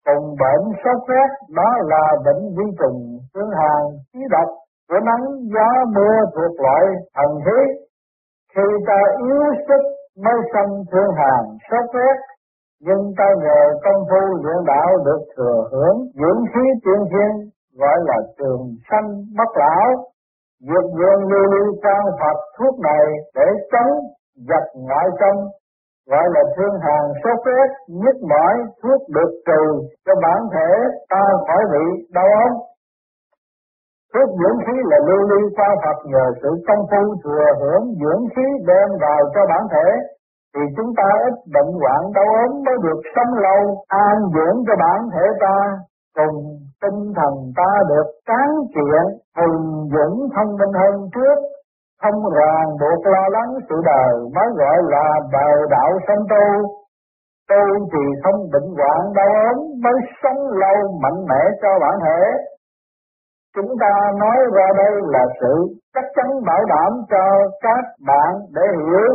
Cùng 0.06 0.36
bệnh 0.40 0.64
sốt 0.84 1.08
rét, 1.08 1.30
đó 1.56 1.68
là 1.82 2.16
bệnh 2.24 2.42
vi 2.56 2.64
trùng 2.78 3.18
thương 3.34 3.50
hàng 3.50 3.86
khí 4.12 4.20
độc 4.30 4.48
của 4.88 5.00
nắng 5.08 5.24
gió 5.54 5.68
mưa 5.94 6.16
thuộc 6.34 6.60
loại 6.64 6.84
thần 7.16 7.30
khí. 7.44 7.60
Khi 8.54 8.66
ta 8.86 9.00
yếu 9.26 9.42
sức 9.68 9.82
mới 10.24 10.38
sanh 10.52 10.72
thương 10.92 11.12
hàn, 11.18 11.42
sốt 11.70 11.86
rét, 11.94 12.16
nhưng 12.86 13.02
ta 13.18 13.28
nhờ 13.44 13.60
công 13.84 14.02
phu 14.10 14.22
luyện 14.42 14.60
đạo 14.66 14.90
được 15.04 15.22
thừa 15.36 15.60
hưởng, 15.72 15.98
dưỡng 16.20 16.42
khí 16.52 16.64
tiên 16.84 17.00
thiên, 17.10 17.32
gọi 17.80 17.98
là 18.08 18.18
trường 18.38 18.64
sanh 18.90 19.08
bất 19.36 19.50
lão. 19.54 19.88
Dược 20.68 20.86
vương 20.98 21.20
lưu 21.30 21.44
lưu 21.52 21.74
trang 21.82 22.06
Phật 22.20 22.38
thuốc 22.58 22.74
này 22.80 23.04
để 23.34 23.46
chống 23.72 23.92
giật 24.48 24.64
ngoại 24.74 25.06
tâm 25.20 25.36
gọi 26.10 26.24
là 26.34 26.42
thương 26.56 26.76
hàn, 26.84 27.04
sốt 27.24 27.38
rét, 27.46 27.68
nhức 27.88 28.16
mỏi, 28.30 28.54
thuốc 28.82 29.00
được 29.08 29.30
trừ 29.46 29.62
cho 30.06 30.12
bản 30.22 30.40
thể 30.54 30.70
ta 31.08 31.22
khỏi 31.46 31.62
bị 31.72 32.06
đau 32.12 32.26
ốm 32.44 32.52
thuốc 34.14 34.28
dưỡng 34.40 34.58
khí 34.66 34.76
là 34.90 34.98
lưu 35.08 35.22
ly 35.30 35.40
qua 35.56 35.68
Phật 35.84 35.98
nhờ 36.12 36.24
sự 36.42 36.50
công 36.68 36.82
phu 36.90 37.02
thừa 37.24 37.46
hưởng 37.60 37.84
dưỡng 38.00 38.24
khí 38.36 38.46
đem 38.68 38.88
vào 39.00 39.20
cho 39.34 39.40
bản 39.48 39.62
thể 39.72 39.88
thì 40.54 40.62
chúng 40.76 40.90
ta 40.98 41.08
ít 41.28 41.34
bệnh 41.54 41.72
hoạn 41.80 42.02
đau 42.14 42.28
ốm 42.42 42.50
mới 42.66 42.76
được 42.84 43.00
sống 43.14 43.32
lâu 43.46 43.60
an 43.88 44.16
dưỡng 44.34 44.58
cho 44.66 44.74
bản 44.82 44.98
thể 45.14 45.24
ta 45.40 45.56
cùng 46.18 46.36
tinh 46.82 47.00
thần 47.16 47.34
ta 47.56 47.70
được 47.88 48.08
tráng 48.28 48.54
kiện, 48.74 49.04
hùng 49.38 49.88
dưỡng 49.92 50.16
thông 50.34 50.52
minh 50.58 50.74
hơn 50.80 50.94
trước 51.14 51.38
không 52.02 52.20
ràng 52.38 52.68
buộc 52.80 53.06
lo 53.06 53.24
lắng 53.36 53.50
sự 53.68 53.76
đời 53.84 54.12
mới 54.34 54.48
gọi 54.60 54.78
là 54.82 55.06
đời 55.32 55.56
đạo 55.70 55.90
sanh 56.06 56.24
tu. 56.30 56.44
Tu 57.50 57.64
thì 57.92 58.04
không 58.24 58.40
bệnh 58.52 58.70
hoạn 58.78 59.12
đau 59.16 59.30
ốm 59.48 59.58
mới 59.84 59.98
sống 60.22 60.40
lâu 60.62 60.76
mạnh 61.02 61.20
mẽ 61.28 61.42
cho 61.62 61.68
bản 61.80 61.94
thể 62.04 62.20
chúng 63.54 63.72
ta 63.80 63.92
nói 64.20 64.36
ra 64.54 64.66
đây 64.76 64.92
là 65.14 65.24
sự 65.40 65.54
chắc 65.94 66.04
chắn 66.16 66.26
bảo 66.46 66.62
đảm 66.68 66.92
cho 67.10 67.24
các 67.60 67.84
bạn 68.06 68.32
để 68.54 68.62
hiểu 68.76 69.08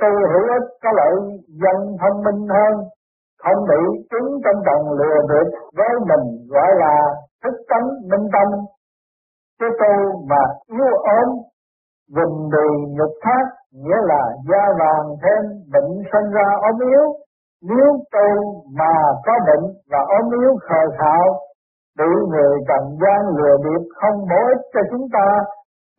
tu 0.00 0.08
hữu 0.32 0.46
ích 0.58 0.68
có 0.82 0.90
lợi 0.96 1.14
dân 1.62 1.76
thông 2.00 2.22
minh 2.24 2.48
hơn 2.48 2.74
không 3.44 3.64
bị 3.68 3.82
chúng 4.10 4.28
trong 4.44 4.64
đồng 4.64 4.92
lừa 4.98 5.18
bịp 5.28 5.48
với 5.76 5.92
mình 6.08 6.46
gọi 6.48 6.70
là 6.76 6.96
thức 7.44 7.54
tánh 7.68 7.88
minh 8.10 8.28
tâm 8.32 8.48
cái 9.60 9.70
tu 9.80 10.22
mà 10.28 10.42
yếu 10.66 10.94
ốm 11.18 11.28
vùng 12.16 12.50
đùi 12.50 12.72
nhục 12.96 13.12
thác 13.22 13.44
nghĩa 13.72 13.98
là 14.10 14.22
da 14.50 14.64
vàng 14.80 15.06
thêm 15.22 15.42
bệnh 15.72 15.90
sinh 16.12 16.30
ra 16.32 16.48
ốm 16.68 16.88
yếu. 16.90 17.04
Nếu 17.62 17.88
tu 18.12 18.28
mà 18.78 18.94
có 19.26 19.32
bệnh 19.46 19.64
và 19.90 19.98
ốm 19.98 20.30
yếu 20.40 20.56
khờ 20.68 20.82
khạo, 20.98 21.24
bị 21.98 22.10
người 22.32 22.54
trần 22.68 22.84
gian 23.02 23.20
lừa 23.36 23.56
bịp 23.64 23.82
không 24.00 24.18
bổ 24.30 24.40
ích 24.54 24.62
cho 24.74 24.80
chúng 24.90 25.06
ta, 25.12 25.28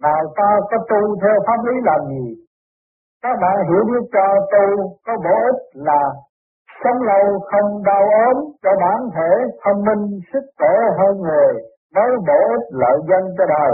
mà 0.04 0.14
ta 0.38 0.50
có 0.70 0.78
tu 0.90 1.02
theo 1.22 1.36
pháp 1.48 1.60
lý 1.68 1.76
làm 1.84 2.02
gì? 2.10 2.26
Các 3.24 3.36
bạn 3.42 3.56
hiểu 3.70 3.84
biết 3.90 4.04
cho 4.14 4.26
tu 4.54 4.66
có 5.06 5.14
bổ 5.26 5.36
ích 5.52 5.62
là 5.74 6.02
sống 6.84 7.00
lâu 7.10 7.40
không 7.52 7.84
đau 7.84 8.04
ốm 8.28 8.38
cho 8.64 8.72
bản 8.82 9.00
thể 9.16 9.32
thông 9.64 9.80
minh 9.88 10.20
sức 10.34 10.44
khỏe 10.58 10.74
hơn 11.00 11.18
người 11.22 11.54
mới 11.96 12.12
bổ 12.28 12.40
ích 12.56 12.66
lợi 12.70 12.98
dân 13.10 13.24
cho 13.38 13.46
đời. 13.56 13.72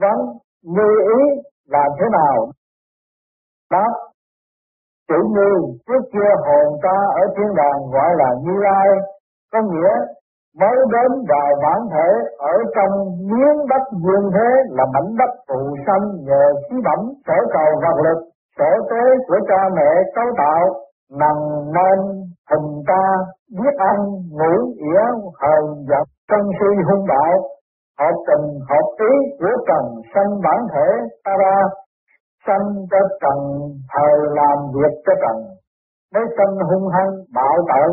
Vâng, 0.00 0.20
như 0.62 0.88
ý 1.16 1.20
là 1.66 1.84
thế 1.98 2.06
nào? 2.12 2.50
Đáp, 3.70 3.92
Tự 5.12 5.18
như 5.36 5.50
trước 5.86 6.02
kia 6.12 6.30
hồn 6.46 6.66
ta 6.82 6.96
ở 7.20 7.22
thiên 7.36 7.54
đàng 7.56 7.80
gọi 7.94 8.10
là 8.20 8.28
Như 8.44 8.54
Lai, 8.66 8.88
có 9.52 9.60
nghĩa 9.62 9.92
mới 10.60 10.76
đến 10.92 11.10
vào 11.28 11.50
bản 11.62 11.80
thể 11.92 12.08
ở 12.38 12.54
trong 12.76 12.92
miếng 13.30 13.58
đất 13.70 13.84
dương 14.04 14.30
thế 14.34 14.48
là 14.70 14.84
mảnh 14.94 15.10
đất 15.18 15.30
phù 15.48 15.76
sanh 15.86 16.06
nhờ 16.26 16.44
khí 16.64 16.76
bẩm 16.84 17.00
sở 17.26 17.34
cầu 17.52 17.70
vật 17.82 17.96
lực 18.04 18.18
sở 18.58 18.70
tế 18.90 19.04
của 19.28 19.38
cha 19.48 19.60
mẹ 19.76 19.90
cấu 20.14 20.24
tạo 20.38 20.64
nằm 21.20 21.36
nên 21.76 21.98
hình 22.50 22.82
ta 22.86 23.02
biết 23.60 23.74
ăn 23.76 23.96
ngủ 24.38 24.54
ỉa 24.76 25.04
hờn 25.40 25.64
giận 25.88 26.04
sân 26.28 26.40
si 26.58 26.82
hung 26.90 27.06
bạo. 27.08 27.32
Hợp 28.00 28.16
tình 28.26 28.46
hợp 28.70 28.86
ý 28.98 29.12
của 29.40 29.54
trần 29.68 29.84
sanh 30.14 30.40
bản 30.44 30.60
thể 30.74 30.88
ta 31.24 31.32
ra 31.38 31.56
sanh 32.46 32.66
cho 32.90 33.00
trần 33.22 33.38
thời 33.92 34.14
làm 34.38 34.58
việc 34.74 34.94
cho 35.06 35.12
trần 35.22 35.36
mới 36.14 36.24
sanh 36.36 36.54
hung 36.70 36.88
hăng, 36.94 37.12
bạo 37.34 37.56
tội, 37.68 37.90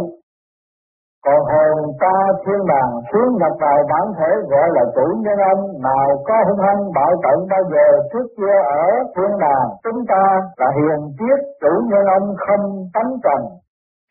còn 1.26 1.40
hồn 1.52 1.78
ta 2.02 2.16
thiên 2.44 2.62
đàng 2.72 2.92
xuống 3.10 3.30
nhập 3.40 3.54
vào 3.62 3.78
bản 3.92 4.06
thể 4.18 4.32
gọi 4.52 4.68
là 4.76 4.84
chủ 4.96 5.08
nhân 5.24 5.38
ông 5.54 5.64
nào 5.88 6.08
có 6.28 6.36
hung 6.48 6.62
hăng, 6.68 6.82
bạo 6.96 7.12
tận 7.24 7.38
bao 7.52 7.64
giờ, 7.74 7.88
trước 8.12 8.28
kia 8.38 8.58
ở 8.82 8.88
thiên 9.16 9.32
đàng, 9.40 9.68
chúng 9.84 10.00
ta 10.12 10.24
là 10.58 10.70
hiền 10.78 11.00
triết, 11.18 11.40
chủ 11.62 11.74
nhân 11.90 12.06
ông 12.20 12.28
không 12.46 12.66
tánh 12.94 13.12
trần. 13.24 13.42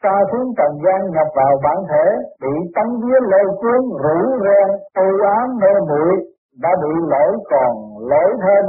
Ta 0.03 0.15
xuống 0.33 0.49
trần 0.59 0.73
gian 0.85 1.01
nhập 1.15 1.29
vào 1.37 1.53
bản 1.65 1.79
thể, 1.91 2.07
bị 2.43 2.55
tánh 2.75 2.93
vía 3.01 3.19
lôi 3.33 3.47
cuốn 3.61 3.81
rủ 4.03 4.19
ren 4.45 4.69
tôi 4.95 5.13
ám 5.39 5.49
mê 5.61 5.73
muội, 5.89 6.13
đã 6.63 6.71
bị 6.83 6.93
lỗi 7.13 7.33
còn 7.51 7.73
lỗi 8.11 8.31
thêm 8.43 8.65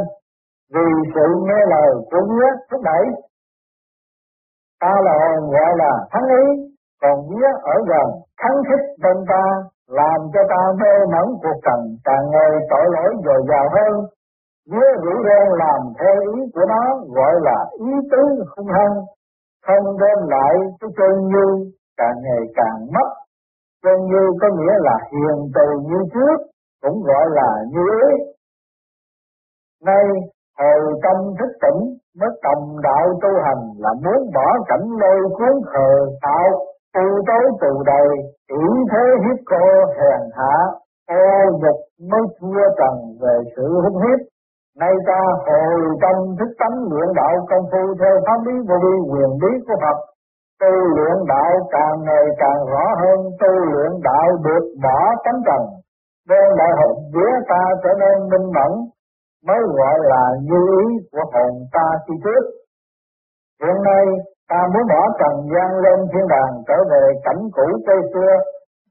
vì 0.73 0.88
sự 1.15 1.27
nghe 1.47 1.59
lời 1.73 1.91
của 2.11 2.23
nghĩa 2.29 2.49
thúc 2.71 2.81
đẩy, 2.83 3.03
ta 4.81 4.93
là 5.05 5.13
hồn 5.21 5.51
gọi 5.51 5.71
là 5.81 5.93
thắng 6.11 6.27
ý, 6.43 6.45
còn 7.01 7.15
nghĩa 7.29 7.49
ở 7.63 7.75
gần 7.91 8.07
thắng 8.41 8.57
thích 8.67 8.85
bên 9.03 9.17
ta, 9.29 9.43
làm 9.88 10.19
cho 10.33 10.41
ta 10.49 10.61
mê 10.81 10.93
mẩn 11.13 11.27
cuộc 11.41 11.59
trần 11.65 11.79
càng 12.03 12.25
ngày 12.33 12.51
tội 12.69 12.85
lỗi 12.95 13.11
dồi 13.25 13.41
dào 13.49 13.67
hơn. 13.75 13.93
Nghĩa 14.69 14.89
rủ 15.03 15.13
ren 15.27 15.47
làm 15.63 15.81
theo 15.99 16.15
ý 16.35 16.41
của 16.53 16.65
nó, 16.67 16.83
gọi 17.15 17.33
là 17.41 17.57
ý 17.79 17.91
tứ 18.11 18.23
hung 18.55 18.67
hăng, 18.67 18.95
không 19.67 19.97
đem 20.01 20.27
lại 20.27 20.53
cái 20.79 20.89
chân 20.97 21.27
như 21.31 21.71
càng 21.97 22.17
ngày 22.23 22.43
càng 22.55 22.79
mất. 22.93 23.09
Chân 23.83 23.97
như 24.11 24.23
có 24.41 24.47
nghĩa 24.57 24.75
là 24.79 24.97
hiền 25.11 25.38
từ 25.55 25.67
như 25.89 25.99
trước, 26.13 26.38
cũng 26.81 27.03
gọi 27.03 27.25
là 27.29 27.49
như 27.71 27.85
ý. 28.09 28.15
Nay 29.85 30.03
Ờ, 30.60 30.66
hồi 30.66 30.94
tâm 31.04 31.18
thức 31.39 31.51
tỉnh 31.63 31.80
mới 32.20 32.30
tầm 32.44 32.60
đạo 32.84 33.06
tu 33.22 33.30
hành 33.46 33.63
là 33.84 33.92
muốn 34.04 34.20
bỏ 34.36 34.48
cảnh 34.68 34.88
lôi 35.01 35.22
cuốn 35.38 35.56
khờ 35.72 35.89
tạo 36.22 36.50
tu 36.96 37.06
tối 37.28 37.46
tù 37.62 37.84
đầy 37.86 38.08
ý 38.48 38.66
thế 38.92 39.04
hiếp 39.24 39.38
cô 39.51 39.66
hèn 39.98 40.22
hạ 40.38 40.56
ô 41.08 41.25
nhục 41.62 41.80
mới 42.12 42.22
chưa 42.39 42.68
trần 42.80 42.96
về 43.22 43.36
sự 43.56 43.68
hung 43.84 44.01
hiếp. 44.04 44.20
Nay 44.80 44.94
ta 45.08 45.20
hồi 45.48 45.80
tâm 46.01 46.16
thức 46.39 46.51
tánh 46.60 46.78
luyện 46.89 47.10
đạo 47.16 47.36
công 47.50 47.66
phu 47.72 47.84
theo 48.00 48.16
pháp 48.25 48.39
lý 48.46 48.54
vô 48.68 48.75
vi 48.84 48.96
quyền 49.12 49.30
bí 49.42 49.51
của 49.68 49.75
Phật. 49.84 49.98
Tu 50.62 50.72
luyện 50.96 51.18
đạo 51.28 51.51
càng 51.72 51.98
ngày 52.08 52.25
càng 52.42 52.62
rõ 52.72 52.86
hơn, 53.01 53.20
tu 53.39 53.51
luyện 53.72 53.92
đạo 54.04 54.28
được 54.46 54.63
bỏ 54.84 55.00
tánh 55.25 55.39
trần, 55.46 55.62
đem 56.30 56.48
đại 56.58 56.72
học 56.80 56.96
vía 57.13 57.34
ta 57.50 57.62
trở 57.84 57.89
nên 58.00 58.30
minh 58.32 58.48
mẫn, 58.56 58.72
mới 59.48 59.62
gọi 59.77 59.98
là 60.12 60.24
như 60.50 60.62
ý 60.86 60.88
của 61.12 61.25
hồn 61.34 61.51
ta 61.74 61.86
khi 62.08 62.13
trước. 62.24 62.43
Hiện 63.63 63.77
nay 63.89 64.05
ta 64.50 64.60
muốn 64.74 64.84
bỏ 64.91 65.01
trần 65.19 65.36
gian 65.53 65.69
lên 65.84 66.00
thiên 66.12 66.27
đàng 66.34 66.53
trở 66.67 66.77
về 66.91 67.03
cảnh 67.25 67.41
cũ 67.55 67.67
cây 67.88 67.98
xưa, 68.13 68.34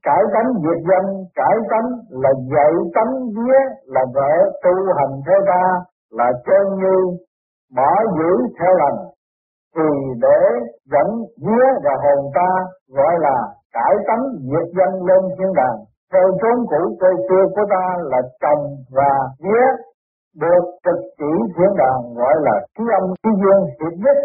cải 0.03 0.23
tánh 0.33 0.49
diệt 0.63 0.79
danh, 0.89 1.09
cải 1.35 1.55
tánh 1.71 1.89
là 2.09 2.31
dạy 2.53 2.73
tánh 2.95 3.13
vía, 3.35 3.59
là 3.85 4.01
vợ 4.15 4.33
tu 4.63 4.73
hành 4.97 5.13
theo 5.25 5.39
ta, 5.47 5.63
là 6.11 6.31
chân 6.45 6.79
như 6.81 6.97
bỏ 7.75 7.91
giữ 8.17 8.31
theo 8.59 8.73
lành, 8.81 8.99
thì 9.75 9.89
để 10.21 10.39
dẫn 10.91 11.09
vía 11.45 11.67
và 11.83 11.93
hồn 12.03 12.31
ta 12.35 12.49
gọi 12.97 13.15
là 13.19 13.37
cải 13.73 13.95
tánh 14.07 14.23
diệt 14.49 14.67
danh 14.77 14.95
lên 15.07 15.21
thiên 15.37 15.53
đàng. 15.55 15.77
Theo 16.13 16.27
chốn 16.41 16.57
cũ 16.69 16.97
cây 16.99 17.13
xưa 17.29 17.45
của 17.55 17.65
ta 17.69 17.85
là 18.11 18.21
chồng 18.41 18.63
và 18.95 19.11
vía 19.43 19.67
được 20.43 20.63
trực 20.85 20.99
chỉ 21.19 21.31
thiên 21.55 21.71
đàng 21.81 22.01
gọi 22.19 22.35
là 22.45 22.55
khí 22.75 22.83
âm 22.99 23.03
khí 23.21 23.29
dương 23.41 23.61
hiệp 23.79 23.93
nhất 24.03 24.17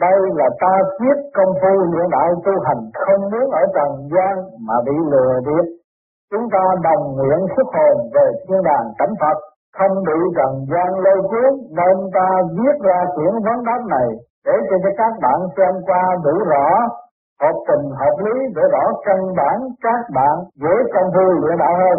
đây 0.00 0.18
là 0.38 0.48
ta 0.60 0.72
biết 1.00 1.16
công 1.36 1.52
phu 1.60 1.72
luyện 1.90 2.06
đại 2.10 2.28
tu 2.44 2.52
hành 2.66 2.82
không 3.02 3.22
muốn 3.30 3.50
ở 3.50 3.62
trần 3.74 3.90
gian 4.12 4.34
mà 4.66 4.74
bị 4.86 4.96
lừa 5.10 5.34
điệp. 5.46 5.66
Chúng 6.30 6.46
ta 6.52 6.64
đồng 6.86 7.04
nguyện 7.16 7.40
xuất 7.56 7.68
hồn 7.76 7.96
về 8.14 8.26
thiên 8.44 8.62
đàng 8.62 8.86
cảnh 8.98 9.14
Phật, 9.20 9.38
không 9.78 9.94
bị 10.08 10.18
trần 10.36 10.52
gian 10.70 10.90
lôi 11.04 11.20
cuốn 11.30 11.52
nên 11.78 11.96
ta 12.14 12.28
viết 12.56 12.76
ra 12.86 12.98
quyển 13.14 13.34
vấn 13.44 13.58
đáp 13.68 13.80
này 13.94 14.08
để 14.46 14.52
cho 14.68 14.76
các 14.98 15.12
bạn 15.22 15.38
xem 15.56 15.74
qua 15.86 16.02
đủ 16.24 16.34
rõ 16.50 16.68
hợp 17.42 17.56
tình 17.68 17.84
hợp 18.00 18.16
lý 18.24 18.34
để 18.56 18.62
rõ 18.72 18.84
căn 19.06 19.20
bản 19.36 19.58
các 19.82 20.00
bạn 20.14 20.34
dễ 20.62 20.74
công 20.94 21.10
phu 21.14 21.26
luyện 21.40 21.58
đạo 21.58 21.74
hơn. 21.82 21.98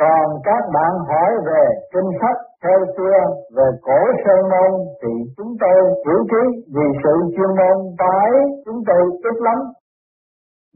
Còn 0.00 0.26
các 0.44 0.62
bạn 0.74 0.92
hỏi 1.08 1.30
về 1.46 1.64
kinh 1.92 2.10
sách 2.20 2.40
theo 2.64 2.78
xưa, 2.96 3.18
về 3.56 3.68
cổ 3.86 4.00
sơn 4.24 4.40
môn, 4.52 4.70
thì 5.02 5.12
chúng 5.36 5.52
tôi 5.60 5.78
chủ 6.04 6.14
trí 6.30 6.42
vì 6.74 6.86
sự 7.04 7.14
chuyên 7.36 7.50
môn 7.60 7.76
phải 7.98 8.30
chúng 8.64 8.80
tôi 8.86 9.02
ít 9.30 9.36
lắm. 9.46 9.58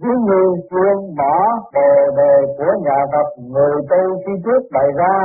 Ví 0.03 0.13
như 0.29 0.43
chuyên 0.71 0.97
bỏ 1.19 1.37
bề 1.75 1.93
đề 2.17 2.35
của 2.59 2.73
nhà 2.85 2.99
Phật, 3.13 3.29
người 3.53 3.75
tu 3.91 4.03
khi 4.27 4.33
trước 4.45 4.63
bày 4.73 4.89
ra, 4.97 5.17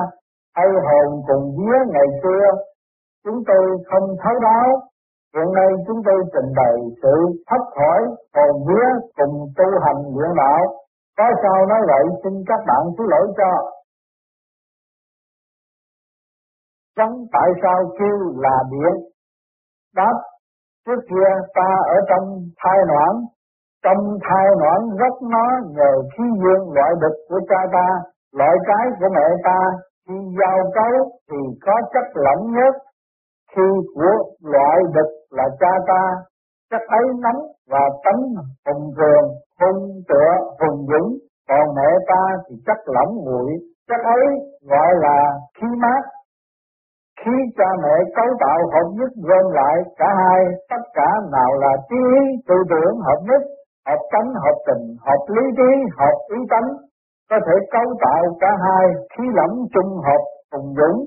hay 0.55 0.67
hồn 0.85 1.21
cùng 1.27 1.45
vía 1.57 1.79
ngày 1.93 2.07
xưa, 2.23 2.45
chúng 3.25 3.43
tôi 3.47 3.65
không 3.89 4.07
thấu 4.23 4.33
đáo 4.41 4.69
Hiện 5.35 5.49
nay 5.53 5.69
chúng 5.87 5.99
tôi 6.05 6.19
trình 6.33 6.49
bày 6.59 6.75
sự 7.01 7.15
thấp 7.47 7.61
khỏi, 7.75 8.01
hồn 8.35 8.55
vía 8.67 8.87
cùng 9.17 9.35
tu 9.57 9.65
hành 9.85 10.01
luyện 10.15 10.31
đạo. 10.35 10.61
Có 11.17 11.27
sao 11.41 11.65
nói 11.65 11.81
vậy, 11.87 12.03
xin 12.23 12.33
các 12.47 12.59
bạn 12.67 12.83
thứ 12.97 13.03
lỗi 13.09 13.27
cho. 13.37 13.51
Trắng 16.97 17.15
tại 17.33 17.49
sao 17.61 17.79
kêu 17.99 18.17
là 18.35 18.55
điện? 18.71 18.95
Đáp, 19.95 20.15
trước 20.85 20.99
kia 21.09 21.29
ta 21.55 21.69
ở 21.87 21.97
trong 22.09 22.25
thai 22.63 22.77
noãn, 22.89 23.15
trong 23.83 24.01
thai 24.29 24.45
noãn 24.61 24.81
rất 24.99 25.15
nó 25.33 25.45
nhờ 25.77 25.91
khí 26.13 26.23
dương 26.41 26.73
loại 26.73 26.91
đực 27.01 27.15
của 27.29 27.39
cha 27.49 27.61
ta, 27.73 27.87
loại 28.33 28.55
cái 28.67 28.85
của 28.99 29.09
mẹ 29.15 29.27
ta, 29.43 29.59
khi 30.07 30.15
giao 30.39 30.71
cấu 30.75 31.11
thì 31.31 31.37
có 31.65 31.73
chất 31.93 32.07
lỏng 32.15 32.43
nhất, 32.55 32.73
khi 33.55 33.67
của 33.95 34.13
loại 34.43 34.77
đực 34.93 35.09
là 35.31 35.43
cha 35.59 35.71
ta, 35.87 36.01
chất 36.71 36.81
ấy 36.87 37.05
nóng 37.23 37.41
và 37.69 37.89
tánh 38.03 38.21
hùng 38.65 38.91
cường, 38.97 39.27
hung 39.61 39.89
tựa, 40.09 40.31
hùng 40.59 40.85
dũng, 40.89 41.17
còn 41.49 41.75
mẹ 41.75 41.89
ta 42.07 42.21
thì 42.49 42.55
chất 42.65 42.77
lỏng 42.85 43.15
nguội, 43.15 43.51
chất 43.89 44.01
ấy 44.03 44.25
gọi 44.69 44.93
là 44.95 45.17
khí 45.57 45.67
mát, 45.81 46.01
khi 47.25 47.37
cha 47.57 47.69
mẹ 47.83 47.95
cấu 48.15 48.29
tạo 48.39 48.59
hợp 48.73 48.87
nhất 48.97 49.11
gom 49.27 49.45
lại 49.59 49.75
cả 49.99 50.09
hai, 50.21 50.41
tất 50.69 50.83
cả 50.93 51.09
nào 51.31 51.51
là 51.63 51.71
trí 51.89 51.95
lý, 52.11 52.23
tư 52.47 52.55
tưởng 52.69 52.95
hợp 53.07 53.19
nhất, 53.29 53.41
hợp 53.87 54.01
tánh, 54.11 54.29
hợp 54.43 54.57
tình, 54.67 54.83
hợp 55.07 55.21
lý 55.35 55.43
trí, 55.57 55.71
hợp 55.99 56.17
ý 56.35 56.39
tánh, 56.49 56.69
có 57.29 57.37
thể 57.45 57.55
cấu 57.71 57.87
tạo 58.03 58.23
cả 58.41 58.51
hai 58.63 58.87
khí 59.11 59.23
lẫm 59.33 59.51
trung 59.73 59.91
hợp 60.07 60.21
cùng 60.51 60.73
dũng, 60.77 60.99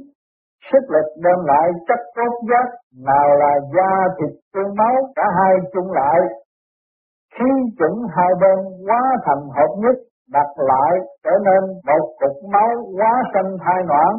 sức 0.72 0.84
lực 0.88 1.08
đem 1.24 1.38
lại 1.44 1.68
chất 1.88 2.00
cốt 2.16 2.34
giác, 2.50 2.66
nào 3.06 3.28
là 3.42 3.52
da 3.76 3.92
thịt 4.18 4.32
tương 4.54 4.74
máu, 4.76 4.94
cả 5.16 5.22
hai 5.38 5.54
chung 5.72 5.92
lại. 5.92 6.20
khi 7.34 7.50
chuẩn 7.78 7.92
hai 8.16 8.32
bên 8.40 8.58
hóa 8.86 9.02
thành 9.24 9.44
hợp 9.56 9.72
nhất, 9.76 9.96
đặt 10.32 10.48
lại 10.56 10.92
trở 11.24 11.30
nên 11.44 11.62
một 11.86 12.04
cục 12.20 12.36
máu 12.52 12.70
hóa 12.96 13.22
sanh 13.34 13.56
thai 13.64 13.82
noãn, 13.88 14.14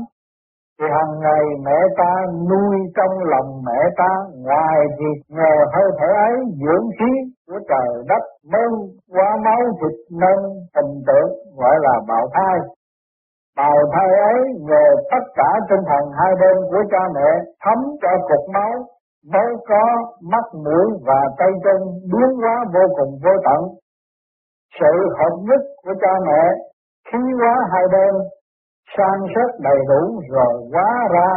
thì 0.80 0.86
hàng 0.98 1.14
ngày 1.24 1.44
mẹ 1.66 1.78
ta 1.98 2.12
nuôi 2.50 2.78
trong 2.98 3.14
lòng 3.32 3.50
mẹ 3.68 3.80
ta, 3.98 4.12
ngoài 4.46 4.78
việc 5.00 5.20
nhờ 5.38 5.54
hơi 5.74 5.90
thở 6.00 6.10
ấy 6.28 6.36
dưỡng 6.62 6.88
khí 7.00 7.12
của 7.48 7.60
trời 7.70 7.90
đất 8.10 8.24
mới 8.52 8.68
qua 9.14 9.30
máu 9.46 9.62
thịt 9.80 9.96
nên 10.22 10.40
hình 10.76 10.94
tượng, 11.08 11.30
gọi 11.58 11.76
là 11.86 11.96
bào 12.08 12.26
thai. 12.34 12.58
Bào 13.58 13.78
thai 13.94 14.10
ấy 14.34 14.40
nhờ 14.70 14.86
tất 15.12 15.24
cả 15.36 15.50
tinh 15.70 15.84
thần 15.90 16.04
hai 16.20 16.32
bên 16.42 16.58
của 16.70 16.84
cha 16.92 17.04
mẹ 17.16 17.30
thấm 17.64 17.78
cho 18.02 18.12
cục 18.30 18.44
máu. 18.54 18.74
Mới 19.34 19.50
có 19.70 19.84
mắt, 20.32 20.46
mũi 20.54 20.88
và 21.08 21.22
tay 21.38 21.52
chân 21.64 21.80
biến 22.12 22.30
hóa 22.42 22.56
vô 22.74 22.84
cùng 22.98 23.12
vô 23.24 23.32
tận. 23.46 23.62
Sự 24.80 24.94
hợp 25.20 25.36
nhất 25.48 25.62
của 25.86 25.94
cha 26.02 26.14
mẹ 26.28 26.44
khí 27.12 27.20
hóa 27.40 27.54
hai 27.72 27.84
bên 27.92 28.14
san 28.98 29.20
sớt 29.36 29.52
đầy 29.60 29.80
đủ 29.90 30.22
rồi 30.36 30.54
hóa 30.74 31.08
ra 31.14 31.30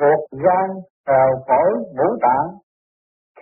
ruột 0.00 0.20
gan 0.44 0.68
tèo 1.06 1.30
phổi 1.48 1.70
ngũ 1.96 2.08
tạng. 2.22 2.48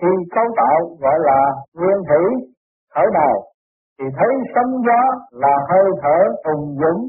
Khi 0.00 0.08
cấu 0.34 0.44
tạo 0.56 0.78
gọi 1.00 1.18
là 1.18 1.40
nguyên 1.74 1.98
thủy 2.08 2.24
khởi 2.94 3.06
đầu 3.14 3.44
thì 3.98 4.06
thấy 4.18 4.32
sấm 4.54 4.68
gió 4.86 5.02
là 5.30 5.54
hơi 5.70 5.86
thở 6.02 6.18
hùng 6.44 6.76
dũng. 6.80 7.02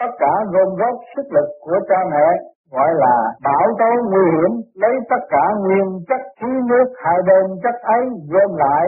Tất 0.00 0.10
cả 0.18 0.32
gồm 0.52 0.68
góp 0.80 0.96
sức 1.16 1.26
lực 1.30 1.48
của 1.60 1.78
cha 1.88 2.00
mẹ 2.10 2.26
gọi 2.72 2.90
là 2.94 3.16
bảo 3.44 3.66
tố 3.78 3.90
nguy 4.10 4.24
hiểm, 4.34 4.52
lấy 4.74 4.94
tất 5.10 5.22
cả 5.28 5.44
nguyên 5.60 5.86
chất 6.08 6.20
khí 6.40 6.48
nước 6.70 6.84
hai 7.04 7.18
bên 7.26 7.44
chất 7.62 7.76
ấy 7.82 8.04
gom 8.30 8.56
lại, 8.56 8.86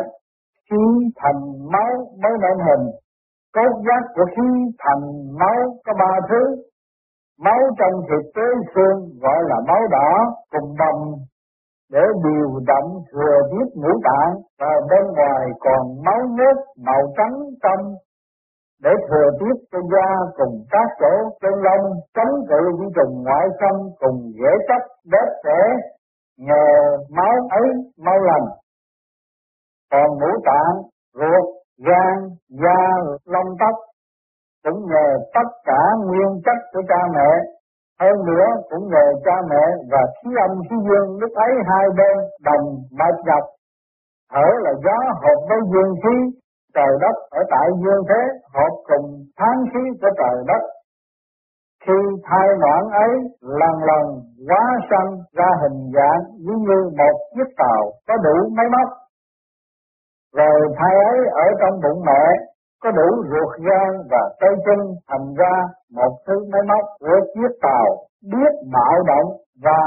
khí 0.70 0.82
thành 1.16 1.40
máu 1.72 1.92
mới 2.22 2.32
nên 2.40 2.58
hình. 2.66 2.86
Cốt 3.54 3.72
giác 3.86 4.02
của 4.14 4.24
khí 4.36 4.48
thành 4.78 5.02
máu 5.40 5.58
có 5.86 5.92
ba 5.98 6.12
thứ. 6.28 6.42
Máu 7.44 7.60
trong 7.78 7.94
thịt 8.08 8.24
tế 8.34 8.46
xương 8.74 8.98
gọi 9.22 9.38
là 9.48 9.56
máu 9.68 9.82
đỏ, 9.90 10.10
cùng 10.50 10.74
đồng, 10.78 11.00
để 11.92 12.00
điều 12.24 12.60
động 12.66 12.90
thừa 13.12 13.36
tiếp 13.50 13.68
ngũ 13.74 13.92
tạng, 14.04 14.34
và 14.60 14.72
bên 14.90 15.04
ngoài 15.16 15.46
còn 15.60 15.82
máu 16.04 16.20
nước 16.38 16.56
màu 16.86 17.02
trắng 17.16 17.36
trong, 17.62 17.84
để 18.82 18.90
thừa 19.08 19.28
tiếp 19.40 19.56
cho 19.72 19.78
da 19.92 20.08
cùng 20.36 20.64
các 20.70 20.88
chỗ 21.00 21.12
chân 21.40 21.54
lông, 21.66 21.84
chống 22.14 22.34
cự 22.48 22.60
vi 22.78 22.86
trùng 22.96 23.22
ngoại 23.22 23.46
xâm 23.60 23.76
cùng 23.98 24.32
dễ 24.40 24.50
chấp 24.68 24.82
đết 25.12 25.28
sẽ 25.44 25.58
nhờ 26.38 26.64
máu 27.10 27.34
ấy 27.50 27.68
mau 28.04 28.18
lành. 28.18 28.46
Còn 29.92 30.18
ngũ 30.18 30.32
tạng 30.44 30.76
ruột, 31.14 31.44
gan, 31.86 32.16
da, 32.48 32.80
lông 33.24 33.56
tóc 33.60 33.74
cũng 34.66 34.80
nhờ 34.92 35.06
tất 35.34 35.48
cả 35.64 35.80
nguyên 36.06 36.30
chất 36.44 36.58
của 36.72 36.82
cha 36.88 37.00
mẹ. 37.16 37.30
Hơn 38.00 38.16
nữa 38.28 38.46
cũng 38.70 38.84
nhờ 38.92 39.06
cha 39.24 39.36
mẹ 39.50 39.64
và 39.90 40.02
khí 40.16 40.30
âm 40.46 40.52
khí 40.70 40.76
dương, 40.86 41.18
lúc 41.20 41.32
ấy 41.34 41.52
hai 41.70 41.86
bên 41.98 42.16
đồng 42.44 42.66
mạch 42.98 43.20
nhập 43.26 43.44
thở 44.32 44.48
là 44.64 44.72
gió 44.84 44.98
hợp 45.22 45.38
với 45.48 45.58
dương 45.72 45.94
khí, 46.02 46.16
trời 46.74 46.92
đất 47.00 47.16
ở 47.30 47.42
tại 47.50 47.68
dương 47.82 48.02
thế, 48.08 48.22
hợp 48.54 48.72
cùng 48.88 49.06
tháng 49.38 49.60
khí 49.72 49.82
của 50.00 50.10
trời 50.20 50.36
đất. 50.46 50.62
Khi 51.84 51.98
thai 52.24 52.48
noãn 52.62 52.84
ấy, 53.06 53.12
lần 53.40 53.74
lần 53.90 54.04
hóa 54.48 54.64
sanh 54.90 55.10
ra 55.36 55.50
hình 55.62 55.80
dạng 55.94 56.22
giống 56.44 56.62
như 56.68 56.90
một 56.98 57.16
chiếc 57.34 57.48
tàu 57.56 57.82
có 58.08 58.14
đủ 58.24 58.36
máy 58.56 58.66
móc. 58.74 58.88
Rồi 60.36 60.60
thai 60.78 60.94
ấy 61.12 61.18
ở 61.32 61.46
trong 61.60 61.80
bụng 61.82 62.04
mẹ 62.06 62.22
có 62.86 62.92
đủ 62.92 63.10
ruột 63.30 63.52
gan 63.66 63.90
và 64.10 64.22
tay 64.40 64.50
chân 64.66 64.78
thành 65.08 65.34
ra 65.34 65.54
một 65.94 66.12
thứ 66.26 66.34
máy 66.52 66.62
móc 66.70 66.84
của 67.00 67.18
chiếc 67.34 67.52
tàu 67.62 67.86
biết 68.32 68.52
bạo 68.72 68.96
động 69.06 69.28
và 69.62 69.82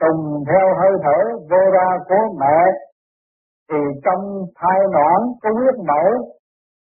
tùng 0.00 0.44
theo 0.48 0.66
hơi 0.80 0.92
thở 1.04 1.20
vô 1.50 1.62
ra 1.76 1.88
của 2.08 2.24
mẹ 2.40 2.58
thì 3.70 3.78
trong 4.04 4.22
thai 4.58 4.80
nõn 4.92 5.20
có 5.42 5.50
huyết 5.58 5.74
mẫu 5.88 6.10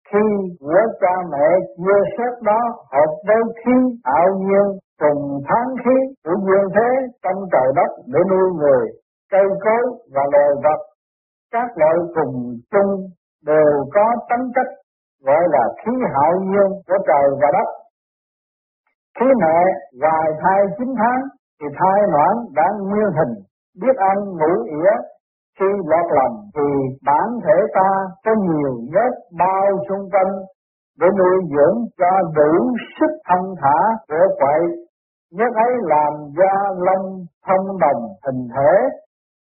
khi 0.10 0.26
của 0.60 0.82
cha 1.02 1.16
mẹ 1.32 1.48
chia 1.78 2.02
sớt 2.18 2.42
đó 2.44 2.62
hợp 2.94 3.12
với 3.28 3.42
khí 3.66 3.76
ảo 4.04 4.28
nhiên 4.40 4.68
cùng 5.00 5.40
tháng 5.48 5.70
khí 5.86 5.96
của 6.26 6.36
duyên 6.46 6.66
thế 6.76 6.90
trong 7.24 7.40
trời 7.52 7.70
đất 7.76 7.92
để 8.08 8.20
nuôi 8.30 8.50
người, 8.60 8.86
cây 9.32 9.46
cối 9.64 9.84
và 10.14 10.24
loài 10.32 10.50
vật. 10.64 10.80
Các 11.52 11.68
loại 11.76 11.96
cùng 12.16 12.36
chung 12.72 12.92
đều 13.46 13.86
có 13.94 14.06
tính 14.30 14.52
chất 14.56 14.85
gọi 15.26 15.44
là 15.56 15.64
khí 15.82 15.92
hậu 16.16 16.34
nhiên 16.50 16.70
của 16.88 16.98
trời 17.08 17.28
và 17.42 17.50
đất. 17.58 17.70
Khi 19.20 19.26
mẹ 19.42 19.58
hoài 20.02 20.30
thai 20.42 20.60
9 20.78 20.88
tháng 20.98 21.22
thì 21.62 21.68
thai 21.80 22.00
noãn 22.14 22.36
đã 22.56 22.68
nguyên 22.80 23.10
hình, 23.18 23.34
biết 23.82 23.96
ăn 23.98 24.18
ngủ 24.38 24.54
ỉa 24.78 24.94
khi 25.60 25.66
lọt 25.92 26.08
lòng 26.18 26.36
thì 26.56 26.68
bản 27.06 27.28
thể 27.46 27.58
ta 27.76 27.90
có 28.26 28.32
nhiều 28.48 28.74
nhất 28.94 29.12
bao 29.40 29.68
xung 29.90 30.10
quanh 30.12 30.34
để 31.00 31.08
nuôi 31.20 31.38
dưỡng 31.52 31.78
cho 32.00 32.12
đủ 32.36 32.52
sức 33.00 33.12
thanh 33.28 33.48
thả 33.62 33.78
của 34.08 34.26
quậy. 34.40 34.62
Nhất 35.32 35.52
ấy 35.56 35.72
làm 35.82 36.14
da 36.38 36.56
lông 36.78 37.06
thông 37.48 37.78
đồng 37.80 38.02
hình 38.26 38.48
thể, 38.56 38.72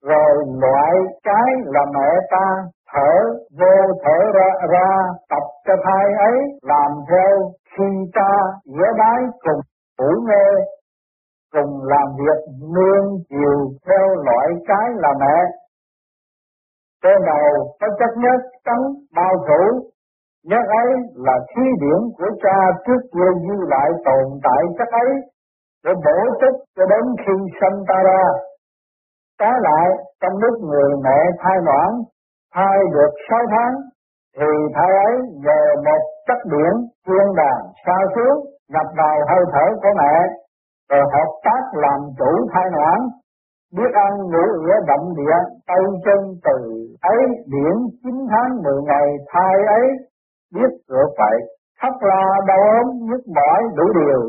rồi 0.03 0.35
loại 0.63 0.95
cái 1.23 1.51
là 1.65 1.81
mẹ 1.95 2.11
ta 2.31 2.47
thở 2.93 3.13
vô 3.61 3.95
thở 4.05 4.19
ra, 4.35 4.49
ra 4.73 4.89
tập 5.31 5.43
cho 5.67 5.75
thai 5.85 6.07
ấy 6.19 6.37
làm 6.63 6.91
theo 7.11 7.53
khi 7.77 7.85
ta 8.15 8.31
giữa 8.65 8.93
bái 8.99 9.23
cùng 9.41 9.61
ngủ 9.99 10.13
nghe 10.29 10.65
cùng 11.53 11.83
làm 11.83 12.09
việc 12.19 12.53
nương 12.75 13.07
chiều 13.29 13.59
theo 13.87 14.07
loại 14.25 14.49
cái 14.67 14.89
là 14.95 15.13
mẹ. 15.21 15.37
Cơ 17.03 17.11
đầu 17.27 17.75
có 17.81 17.87
chất 17.99 18.13
nhất 18.17 18.41
tấn 18.65 18.81
bao 19.15 19.35
phủ 19.49 19.91
nhất 20.45 20.65
ấy 20.69 20.91
là 21.15 21.39
khí 21.49 21.63
điển 21.81 22.01
của 22.19 22.31
cha 22.43 22.59
trước 22.87 23.01
kia 23.13 23.31
dư 23.49 23.57
lại 23.69 23.91
tồn 24.05 24.41
tại 24.43 24.63
chất 24.79 24.89
ấy 24.93 25.11
để 25.85 25.93
bổ 26.05 26.19
túc 26.41 26.61
cho 26.77 26.85
đến 26.87 27.05
khi 27.27 27.33
sanh 27.61 27.85
ta 27.89 27.95
ra 28.05 28.23
trái 29.38 29.55
lại 29.62 29.88
trong 30.20 30.37
lúc 30.42 30.55
người 30.68 30.90
mẹ 31.05 31.18
thai 31.42 31.57
noãn 31.66 31.92
thai 32.55 32.79
được 32.94 33.12
sáu 33.31 33.42
tháng 33.51 33.74
thì 34.37 34.51
thai 34.74 34.90
ấy 35.07 35.14
nhờ 35.44 35.61
một 35.85 36.03
chất 36.27 36.38
điển 36.53 36.72
chuyên 37.07 37.27
đàn 37.37 37.61
sao 37.87 38.03
xuống 38.14 38.37
nhập 38.72 38.87
vào 38.96 39.16
hơi 39.29 39.44
thở 39.53 39.66
của 39.83 39.92
mẹ 39.98 40.14
rồi 40.90 41.05
hợp 41.14 41.31
tác 41.44 41.62
làm 41.72 42.01
chủ 42.18 42.48
thai 42.53 42.64
noãn 42.72 43.01
biết 43.77 43.92
ăn 43.94 44.12
ngủ 44.31 44.44
ỉa 44.66 44.79
động, 44.87 45.07
địa 45.16 45.38
tay 45.66 45.83
chân 46.05 46.20
từ 46.44 46.57
ấy 47.01 47.18
điển 47.53 47.74
chín 48.03 48.14
tháng 48.31 48.51
mười 48.64 48.83
ngày 48.83 49.07
thai 49.33 49.55
ấy 49.66 49.87
biết 50.55 50.70
rửa 50.88 51.05
vậy 51.18 51.37
khóc 51.83 51.94
la 52.01 52.22
đau 52.46 52.59
ốm 52.79 52.87
nhức 53.09 53.20
mỏi 53.37 53.61
đủ 53.77 53.85
điều. 54.01 54.22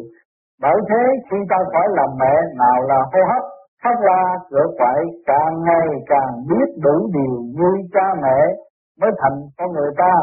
Bởi 0.61 0.77
thế 0.89 1.03
khi 1.31 1.37
ta 1.49 1.57
phải 1.73 1.87
làm 1.89 2.09
mẹ 2.19 2.33
nào 2.59 2.81
là 2.89 2.99
hô 3.13 3.19
hấp 3.31 3.43
Phát 3.83 3.97
la 4.01 4.21
rửa 4.51 4.67
quậy 4.77 5.01
càng 5.25 5.53
ngày 5.67 5.87
càng 6.07 6.33
biết 6.49 6.67
đủ 6.83 7.09
điều 7.13 7.35
như 7.57 7.71
cha 7.93 8.07
mẹ 8.23 8.39
mới 8.99 9.11
thành 9.19 9.37
con 9.57 9.71
người 9.71 9.91
ta. 9.97 10.13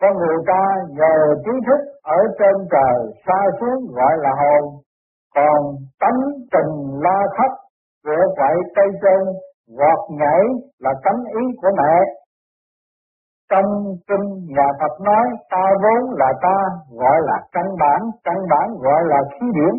Con 0.00 0.16
người 0.16 0.38
ta 0.46 0.62
nhờ 0.88 1.16
trí 1.44 1.52
thức 1.66 1.80
ở 2.02 2.18
trên 2.38 2.56
trời 2.70 2.98
xa 3.26 3.40
xuống 3.60 3.80
gọi 3.94 4.14
là 4.18 4.30
hồn, 4.40 4.62
còn 5.34 5.60
tánh 6.00 6.20
tình 6.52 6.72
la 7.04 7.18
khóc 7.36 7.52
rửa 8.04 8.24
quậy 8.36 8.56
tay 8.76 8.86
chân 9.02 9.20
gọt 9.78 10.00
nhảy 10.10 10.42
là 10.78 10.92
tánh 11.04 11.24
ý 11.40 11.42
của 11.62 11.70
mẹ. 11.76 11.94
Trong 13.50 13.70
kinh 14.08 14.26
nhà 14.56 14.68
Phật 14.80 15.00
nói, 15.00 15.26
ta 15.50 15.64
vốn 15.82 16.10
là 16.18 16.32
ta, 16.42 16.56
gọi 17.00 17.18
là 17.22 17.38
căn 17.52 17.64
bản 17.80 18.00
căn 18.24 18.36
bản 18.50 18.68
gọi 18.80 19.02
là 19.04 19.18
khí 19.32 19.46
điển 19.54 19.74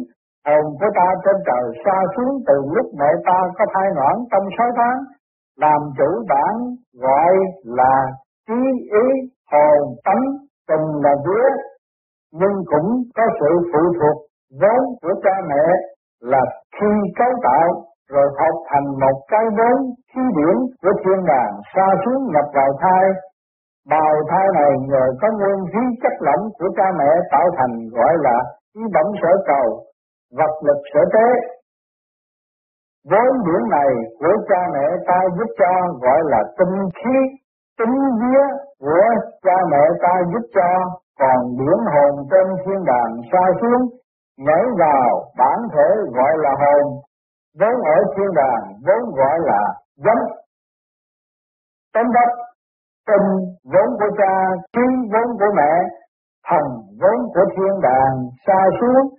hồn 0.48 0.66
của 0.80 0.90
ta 0.96 1.08
trên 1.24 1.36
trời 1.48 1.66
xa 1.86 1.98
xuống 2.16 2.34
từ 2.48 2.56
lúc 2.76 2.86
mẹ 3.00 3.10
ta 3.26 3.38
có 3.58 3.66
thai 3.74 3.88
noãn 3.96 4.16
trong 4.32 4.46
sáu 4.58 4.70
tháng 4.78 4.98
làm 5.58 5.82
chủ 5.98 6.10
bản 6.30 6.54
gọi 6.94 7.34
là 7.64 7.96
trí 8.48 8.62
ý 9.02 9.06
hồn 9.52 9.96
tánh 10.06 10.24
tình 10.68 10.88
là 11.04 11.14
vía 11.26 11.50
nhưng 12.40 12.56
cũng 12.72 12.90
có 13.16 13.24
sự 13.40 13.52
phụ 13.74 13.80
thuộc 14.00 14.18
vốn 14.62 14.82
của 15.02 15.14
cha 15.24 15.36
mẹ 15.50 15.64
là 16.22 16.42
khi 16.80 16.92
cấu 17.18 17.32
tạo 17.44 17.68
rồi 18.10 18.28
hợp 18.40 18.56
thành 18.70 18.88
một 19.04 19.18
cái 19.32 19.46
vốn 19.58 19.78
khí 20.14 20.22
điển 20.38 20.56
của 20.82 20.94
thiên 21.04 21.20
đàng 21.28 21.54
xa 21.76 21.88
xuống 22.06 22.22
nhập 22.34 22.46
vào 22.54 22.72
thai. 22.82 23.06
Bào 23.90 24.16
thai 24.30 24.46
này 24.60 24.72
nhờ 24.92 25.04
có 25.22 25.28
nguyên 25.40 25.60
khí 25.72 25.84
chất 26.04 26.14
lỏng 26.20 26.44
của 26.60 26.70
cha 26.78 26.88
mẹ 27.00 27.12
tạo 27.32 27.48
thành 27.58 27.74
gọi 27.92 28.14
là 28.26 28.38
khí 28.74 28.82
bẩm 28.94 29.08
sở 29.22 29.32
cầu, 29.48 29.68
vật 30.38 30.54
lực 30.68 30.80
sở 30.94 31.00
tế. 31.14 31.28
Vốn 33.12 33.32
điển 33.46 33.70
này 33.70 33.92
của 34.20 34.36
cha 34.50 34.62
mẹ 34.74 34.86
ta 35.08 35.20
giúp 35.38 35.50
cho 35.60 35.74
gọi 36.02 36.20
là 36.24 36.42
tinh 36.58 36.90
khí, 36.96 37.18
tính 37.80 37.98
vía 38.22 38.44
của 38.80 39.08
cha 39.44 39.58
mẹ 39.72 39.84
ta 40.02 40.14
giúp 40.34 40.46
cho, 40.56 40.70
còn 41.20 41.38
điển 41.60 41.80
hồn 41.94 42.28
trên 42.32 42.48
thiên 42.66 42.86
đàng 42.86 43.12
xa 43.32 43.44
xuống, 43.62 43.84
nhảy 44.38 44.64
vào 44.80 45.32
bản 45.38 45.60
thể 45.74 45.90
gọi 46.16 46.34
là 46.38 46.52
hồn, 46.62 47.02
vốn 47.60 47.76
ở 47.96 47.98
thiên 48.16 48.32
đàng 48.36 48.64
vốn 48.88 49.16
gọi 49.16 49.40
là 49.40 49.62
giống 49.98 50.24
tâm 51.94 52.06
đất 52.14 52.32
tình 53.08 53.28
vốn 53.74 53.90
của 54.00 54.12
cha 54.18 54.34
trí 54.74 54.86
vốn 55.14 55.38
của 55.40 55.52
mẹ 55.56 55.74
thần 56.48 56.66
vốn 57.02 57.18
của 57.34 57.46
thiên 57.56 57.82
đàng 57.82 58.16
xa 58.48 58.60
xuống 58.82 59.10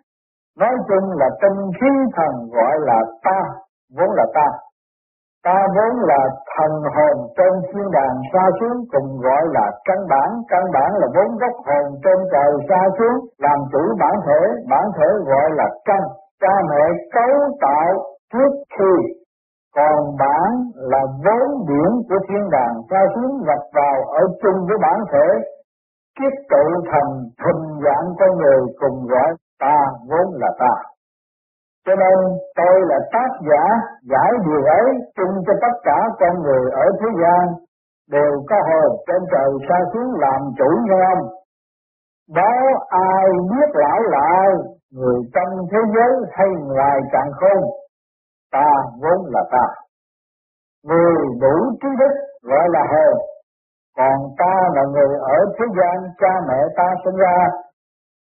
nói 0.60 0.74
chung 0.88 1.06
là 1.20 1.28
tinh 1.42 1.58
khí 1.80 1.92
thần 2.16 2.32
gọi 2.52 2.74
là 2.80 2.98
ta, 3.24 3.38
vốn 3.96 4.10
là 4.18 4.26
ta. 4.34 4.48
Ta 5.44 5.58
vốn 5.76 5.94
là 6.10 6.22
thần 6.56 6.72
hồn 6.94 7.16
trên 7.36 7.52
thiên 7.68 7.90
đàng 7.90 8.16
xa 8.32 8.44
xuống 8.60 8.78
cùng 8.92 9.20
gọi 9.20 9.42
là 9.56 9.66
căn 9.84 9.98
bản. 10.08 10.30
Căn 10.48 10.62
bản 10.74 10.90
là 11.00 11.06
vốn 11.14 11.30
gốc 11.40 11.56
hồn 11.66 11.86
trên 12.04 12.18
trời 12.32 12.52
xa 12.68 12.80
xuống, 12.98 13.16
làm 13.38 13.58
chủ 13.72 13.82
bản 14.00 14.14
thể. 14.26 14.40
Bản 14.70 14.84
thể 14.96 15.08
gọi 15.26 15.50
là 15.50 15.68
căn. 15.84 16.02
Cha 16.40 16.54
mẹ 16.70 16.84
cấu 17.14 17.34
tạo 17.60 17.90
trước 18.32 18.52
khi. 18.78 18.94
Còn 19.76 20.16
bản 20.18 20.50
là 20.74 21.02
vốn 21.24 21.66
điển 21.68 21.90
của 22.08 22.18
thiên 22.28 22.50
đàng 22.50 22.74
xa 22.90 23.00
xuống, 23.14 23.32
nhập 23.46 23.62
vào 23.74 24.02
ở 24.20 24.22
chung 24.42 24.66
với 24.68 24.78
bản 24.82 24.98
thể. 25.12 25.26
Kiết 26.18 26.32
tự 26.50 26.64
thành 26.92 27.12
thuần 27.40 27.56
dạng 27.84 28.06
con 28.18 28.38
người 28.38 28.60
cùng 28.80 29.06
gọi 29.06 29.32
ta 29.60 29.76
vốn 30.08 30.26
là 30.40 30.50
ta 30.58 30.74
cho 31.86 31.91
nên 32.02 32.18
tôi 32.58 32.76
là 32.90 32.98
tác 33.12 33.30
giả 33.48 33.64
giải 34.12 34.30
điều 34.46 34.62
ấy 34.78 34.86
chung 35.16 35.34
cho 35.46 35.54
tất 35.62 35.74
cả 35.84 35.98
con 36.20 36.42
người 36.42 36.70
ở 36.70 36.86
thế 37.00 37.08
gian 37.22 37.44
đều 38.10 38.32
có 38.50 38.56
hồn 38.68 38.90
trên 39.06 39.20
trời 39.32 39.50
xa 39.68 39.78
xuống 39.92 40.10
làm 40.20 40.40
chủ 40.58 40.70
nghe 40.88 41.08
đó 42.38 42.52
ai 42.88 43.26
biết 43.50 43.68
lão 43.74 44.00
lại 44.00 44.48
người 44.92 45.20
trong 45.34 45.52
thế 45.70 45.78
giới 45.94 46.12
hay 46.32 46.48
ngoài 46.68 47.00
càng 47.12 47.30
không? 47.40 47.64
ta 48.52 48.68
vốn 49.02 49.18
là 49.34 49.42
ta. 49.52 49.66
Người 50.84 51.14
đủ 51.40 51.56
trí 51.80 51.88
đức 51.98 52.14
gọi 52.42 52.68
là 52.68 52.82
hồn, 52.92 53.18
còn 53.96 54.16
ta 54.38 54.54
là 54.74 54.82
người 54.92 55.18
ở 55.18 55.38
thế 55.58 55.64
gian 55.78 55.96
cha 56.20 56.32
mẹ 56.48 56.60
ta 56.76 56.88
sinh 57.04 57.16
ra. 57.16 57.36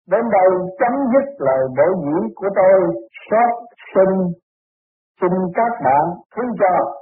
Đến 0.10 0.22
đây 0.32 0.50
chấm 0.80 0.94
dứt 1.12 1.28
lời 1.40 1.64
bổ 1.78 1.88
diễn 2.04 2.34
của 2.36 2.50
tôi, 2.56 2.80
xót 3.30 3.52
xin 3.96 4.10
xin 5.22 5.32
các 5.56 5.72
bạn 5.86 6.06
thứ 6.36 6.44
cho. 6.60 6.94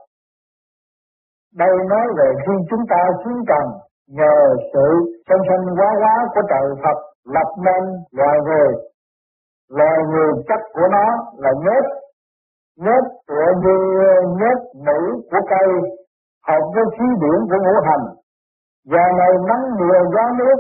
Đây 1.56 1.74
nói 1.90 2.08
về 2.18 2.30
khi 2.48 2.54
chúng 2.70 2.84
ta 2.90 3.02
xuống 3.24 3.44
trần, 3.48 3.66
nhờ 4.08 4.56
sự 4.74 4.88
sanh 5.28 5.44
sanh 5.50 5.66
quá 5.78 5.90
hóa 6.02 6.16
của 6.34 6.42
trời 6.50 6.68
Phật 6.84 6.98
lập 7.26 7.50
nên 7.66 7.84
loài 8.12 8.38
người. 8.46 8.70
Loài 9.70 9.98
người 10.12 10.32
chất 10.48 10.62
của 10.74 10.88
nó 10.92 11.06
là 11.38 11.52
nhớt 11.64 11.86
nhớt 12.86 13.04
tựa 13.28 13.50
như 13.64 13.78
nhớt 14.40 14.60
nữ 14.88 15.22
của 15.32 15.42
cây 15.50 15.68
hợp 16.48 16.64
với 16.74 16.84
khí 16.96 17.06
điển 17.22 17.40
của 17.50 17.60
ngũ 17.66 17.76
hành 17.88 18.06
và 18.92 19.04
này 19.18 19.34
nắng 19.48 19.64
mưa 19.80 20.00
gió 20.14 20.26
nước 20.40 20.58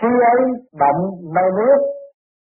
khi 0.00 0.08
ấy 0.32 0.40
đậm 0.72 0.96
mây 1.34 1.48
nước 1.58 1.78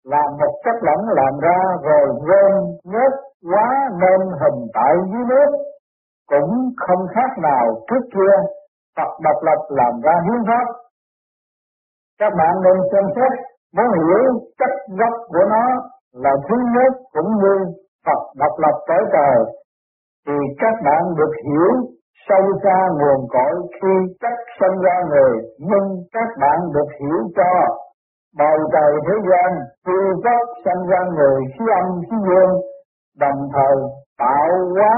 là 0.04 0.24
một 0.40 0.54
chất 0.64 0.76
lỏng 0.82 1.06
làm 1.20 1.34
ra 1.46 1.60
rồi 1.84 2.06
gom 2.28 2.54
nhớt 2.84 3.14
quá 3.52 3.68
nên 4.02 4.20
hình 4.42 4.60
tại 4.74 4.94
dưới 5.12 5.24
nước. 5.32 5.50
Cũng 6.32 6.52
không 6.78 7.08
khác 7.16 7.32
nào 7.42 7.66
trước 7.88 8.04
kia 8.14 8.36
Phật 8.98 9.12
độc 9.26 9.44
lập 9.44 9.60
làm 9.70 9.94
ra 10.04 10.16
hiến 10.26 10.42
pháp. 10.48 10.66
Các 12.20 12.34
bạn 12.38 12.54
nên 12.64 12.78
xem 12.92 13.04
xét, 13.16 13.32
muốn 13.76 13.86
hiểu 13.98 14.24
chất 14.60 14.74
gốc 15.00 15.14
của 15.28 15.46
nó 15.50 15.66
là 16.14 16.32
thứ 16.50 16.56
nhất 16.76 16.92
cũng 17.12 17.32
như 17.42 17.56
Phật 18.06 18.22
độc 18.36 18.60
lập 18.60 18.76
tới 18.88 19.02
trời, 19.14 19.38
thì 20.28 20.34
các 20.60 20.74
bạn 20.86 21.02
được 21.18 21.34
hiểu 21.46 21.72
sâu 22.28 22.44
xa 22.64 22.78
nguồn 22.98 23.28
cội 23.34 23.56
khi 23.78 23.94
chắc 24.22 24.38
sinh 24.60 24.78
ra 24.86 24.96
người 25.10 25.34
nhưng 25.60 25.88
các 26.14 26.30
bạn 26.42 26.60
được 26.74 26.90
hiểu 27.00 27.20
cho. 27.36 27.54
Bầu 28.38 28.58
trời 28.74 28.92
thế 29.06 29.16
gian 29.30 29.50
tiêu 29.86 30.22
pháp 30.24 30.44
sinh 30.66 30.88
ra 30.90 31.00
người 31.16 31.42
khí 31.54 31.66
âm 31.82 32.02
khí 32.02 32.18
dương, 32.28 32.54
đồng 33.20 33.40
thời 33.54 33.78
tạo 34.20 34.50
hóa. 34.76 34.96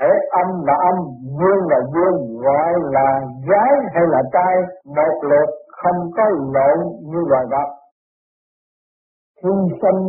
Thể 0.00 0.08
âm 0.30 0.48
là 0.66 0.74
âm, 0.90 0.96
dương 1.38 1.62
là 1.70 1.80
dương, 1.94 2.40
gọi 2.44 2.72
là 2.94 3.20
gái 3.48 3.72
hay 3.94 4.04
là 4.08 4.22
trai, 4.32 4.56
một 4.96 5.28
lượt 5.28 5.48
không 5.82 6.10
có 6.16 6.24
lộn 6.54 6.78
như 7.10 7.18
loài 7.28 7.44
vật. 7.50 7.68
Khi 9.42 9.50
sinh 9.82 10.02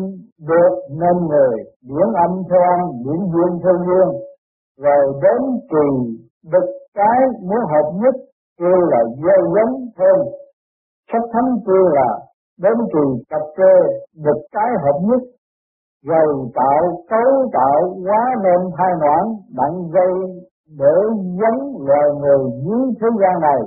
được 0.49 0.73
nên 0.89 1.27
người 1.29 1.57
điển 1.89 2.07
âm 2.25 2.31
theo 2.49 2.61
âm 2.61 2.81
điển 3.03 3.19
dương 3.33 3.59
theo 3.63 3.73
dương 3.87 4.11
rồi 4.77 5.13
đến 5.23 5.41
trì 5.71 5.87
đực 6.51 6.67
cái 6.93 7.19
muốn 7.41 7.59
hợp 7.71 7.91
nhất, 8.01 8.15
kêu 8.59 8.77
là 8.91 8.99
gieo 9.23 9.41
giống 9.55 9.73
thêm. 9.97 10.17
Sách 11.11 11.29
thánh 11.33 11.49
kêu 11.67 11.85
là 11.97 12.09
đến 12.57 12.73
trì 12.93 13.23
tập 13.29 13.45
kê 13.57 13.73
đực 14.15 14.39
cái 14.51 14.69
hợp 14.83 14.99
nhất 15.01 15.21
rồi 16.03 16.49
tạo, 16.55 17.03
cấu 17.09 17.49
tạo 17.53 17.95
quá 18.05 18.23
nên 18.43 18.71
hai 18.77 18.91
noãn, 19.01 19.25
đặng 19.57 19.77
gây 19.93 20.13
để 20.79 20.95
giống 21.39 21.87
loài 21.87 22.07
người 22.19 22.51
dưới 22.65 22.85
thế 23.01 23.07
gian 23.21 23.41
này. 23.41 23.59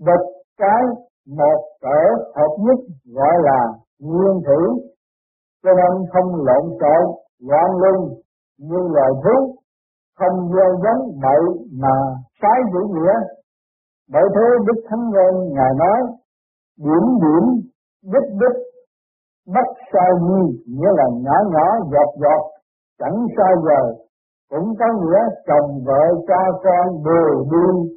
Đực 0.00 0.24
cái 0.58 0.82
một 1.26 1.60
cỡ 1.80 2.00
hợp 2.36 2.52
nhất 2.58 2.78
gọi 3.14 3.34
là 3.42 3.60
nguyên 4.00 4.42
thủy, 4.46 4.62
cho 5.62 5.70
nên 5.70 6.06
không 6.12 6.34
lộn 6.46 6.64
xộn, 6.80 7.04
loạn 7.48 7.70
lưng 7.82 8.20
như 8.58 8.78
loài 8.94 9.10
thú 9.24 9.58
không 10.18 10.52
gieo 10.52 10.70
giống 10.84 11.20
bậy 11.22 11.42
mà 11.82 11.96
trái 12.42 12.60
dữ 12.72 12.80
nghĩa. 12.94 13.14
Bởi 14.12 14.22
thế 14.34 14.46
đức 14.66 14.82
thánh 14.90 15.10
nhân, 15.10 15.34
ngài 15.54 15.72
nói, 15.78 16.00
điểm 16.78 17.04
điểm 17.22 17.44
đích 18.12 18.28
đích, 18.40 18.58
bất 19.54 19.68
sai 19.92 20.10
nhi, 20.22 20.42
nghĩa 20.66 20.92
là 20.96 21.04
nhỏ 21.24 21.38
nhỏ, 21.52 21.66
giọt 21.92 22.10
giọt, 22.22 22.42
chẳng 22.98 23.26
sai 23.36 23.54
giờ. 23.64 23.80
Cũng 24.50 24.74
có 24.78 24.86
nghĩa 25.00 25.20
chồng, 25.46 25.70
vợ, 25.86 26.02
cha, 26.28 26.42
con 26.64 27.04
đều 27.04 27.44
đi 27.50 27.90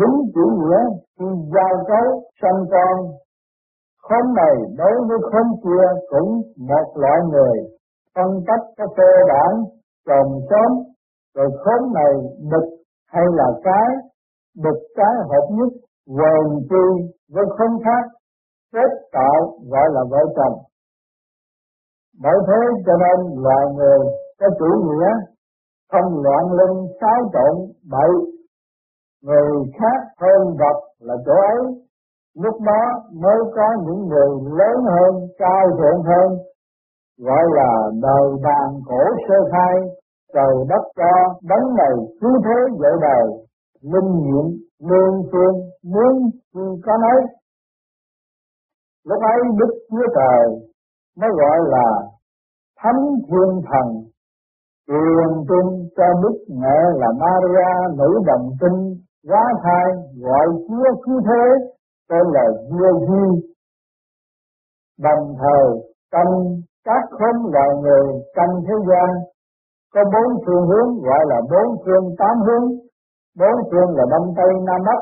đúng 0.00 0.16
chữ 0.34 0.44
nghĩa, 0.58 0.82
khi 1.18 1.26
giao 1.54 1.84
cấu, 1.88 2.22
sanh 2.42 2.64
con. 2.70 3.10
Khốn 4.02 4.34
này 4.34 4.54
đối 4.78 4.94
với 5.08 5.18
khốn 5.22 5.46
kia 5.64 5.86
cũng 6.08 6.42
một 6.68 6.92
loại 6.94 7.18
người. 7.30 7.56
Phân 8.14 8.30
cách 8.46 8.60
có 8.78 8.86
cơ 8.96 9.10
bản 9.28 9.64
tròn 10.06 10.26
xóm 10.50 10.70
rồi 11.34 11.48
khóm 11.64 11.92
này 11.94 12.12
đực 12.52 12.66
hay 13.06 13.24
là 13.38 13.46
cái 13.64 13.88
đực 14.56 14.78
cái 14.96 15.14
hợp 15.30 15.46
nhất, 15.50 15.72
quần 16.06 16.46
chi 16.70 17.12
với 17.32 17.44
không 17.58 17.78
khác, 17.84 18.04
kết 18.72 18.90
tạo 19.12 19.58
gọi 19.70 19.88
là 19.92 20.00
vợ 20.10 20.18
chồng. 20.36 20.58
Bởi 22.22 22.36
thế 22.46 22.60
cho 22.86 22.92
nên 23.02 23.42
loài 23.42 23.66
người 23.76 23.98
có 24.40 24.46
chủ 24.58 24.66
nghĩa, 24.84 25.10
không 25.92 26.22
loạn 26.22 26.52
lên 26.52 26.86
xáo 27.00 27.30
trộn, 27.32 27.72
bậy. 27.90 28.10
Người 29.22 29.50
khác 29.78 30.00
hơn 30.20 30.56
vật 30.58 30.78
là 31.00 31.14
chỗ 31.26 31.32
ấy, 31.32 31.62
lúc 32.34 32.54
đó 32.60 32.82
mới 33.12 33.36
có 33.56 33.68
những 33.86 34.08
người 34.08 34.28
lớn 34.58 34.84
hơn, 34.84 35.28
cao 35.38 35.64
thượng 35.78 36.02
hơn 36.02 36.38
gọi 37.18 37.44
là 37.54 37.72
đời 38.02 38.28
bàn 38.44 38.80
cổ 38.86 39.02
sơ 39.28 39.34
khai, 39.52 39.76
trời 40.34 40.54
đất 40.68 40.82
cho 40.96 41.38
đấng 41.42 41.74
này 41.76 41.94
cứ 42.20 42.28
thế 42.44 42.58
dạy 42.82 42.92
đời, 43.00 43.26
linh 43.82 44.12
nghiệm, 44.22 44.46
lương 44.88 45.22
phương, 45.32 45.56
muốn 45.82 46.30
chi 46.54 46.60
có 46.86 46.92
nói 46.96 47.20
lúc 49.04 49.22
ấy 49.22 49.38
đức 49.58 49.72
chúa 49.90 50.06
trời 50.16 50.46
mới 51.16 51.30
gọi 51.40 51.58
là 51.68 51.88
thánh 52.78 53.02
thiên 53.28 53.62
thần, 53.70 53.88
truyền 54.86 55.44
tin 55.48 55.88
cho 55.96 56.04
đức 56.22 56.36
mẹ 56.60 56.78
là 56.94 57.08
Maria, 57.20 57.96
nữ 57.98 58.18
đồng 58.26 58.50
tinh 58.60 59.02
quá 59.28 59.44
thai, 59.62 59.86
gọi 60.20 60.46
chúa 60.68 61.02
cứu 61.04 61.20
thế, 61.26 61.66
tên 62.08 62.22
là 62.32 62.44
Giê-xu 62.70 63.40
đồng 64.98 65.34
thời, 65.38 65.66
trong 66.12 66.60
các 66.84 67.02
không 67.10 67.52
loài 67.52 67.68
người 67.82 68.04
trong 68.36 68.50
thế 68.66 68.74
gian 68.88 69.08
có 69.94 70.04
bốn 70.04 70.44
phương 70.46 70.66
hướng, 70.66 71.02
gọi 71.02 71.22
là 71.28 71.40
bốn 71.50 71.76
phương 71.84 72.14
tám 72.18 72.36
hướng. 72.46 72.66
Bốn 73.38 73.56
phương 73.70 73.96
là 73.96 74.04
đông 74.10 74.34
tây 74.36 74.50
nam 74.66 74.80
bắc, 74.86 75.00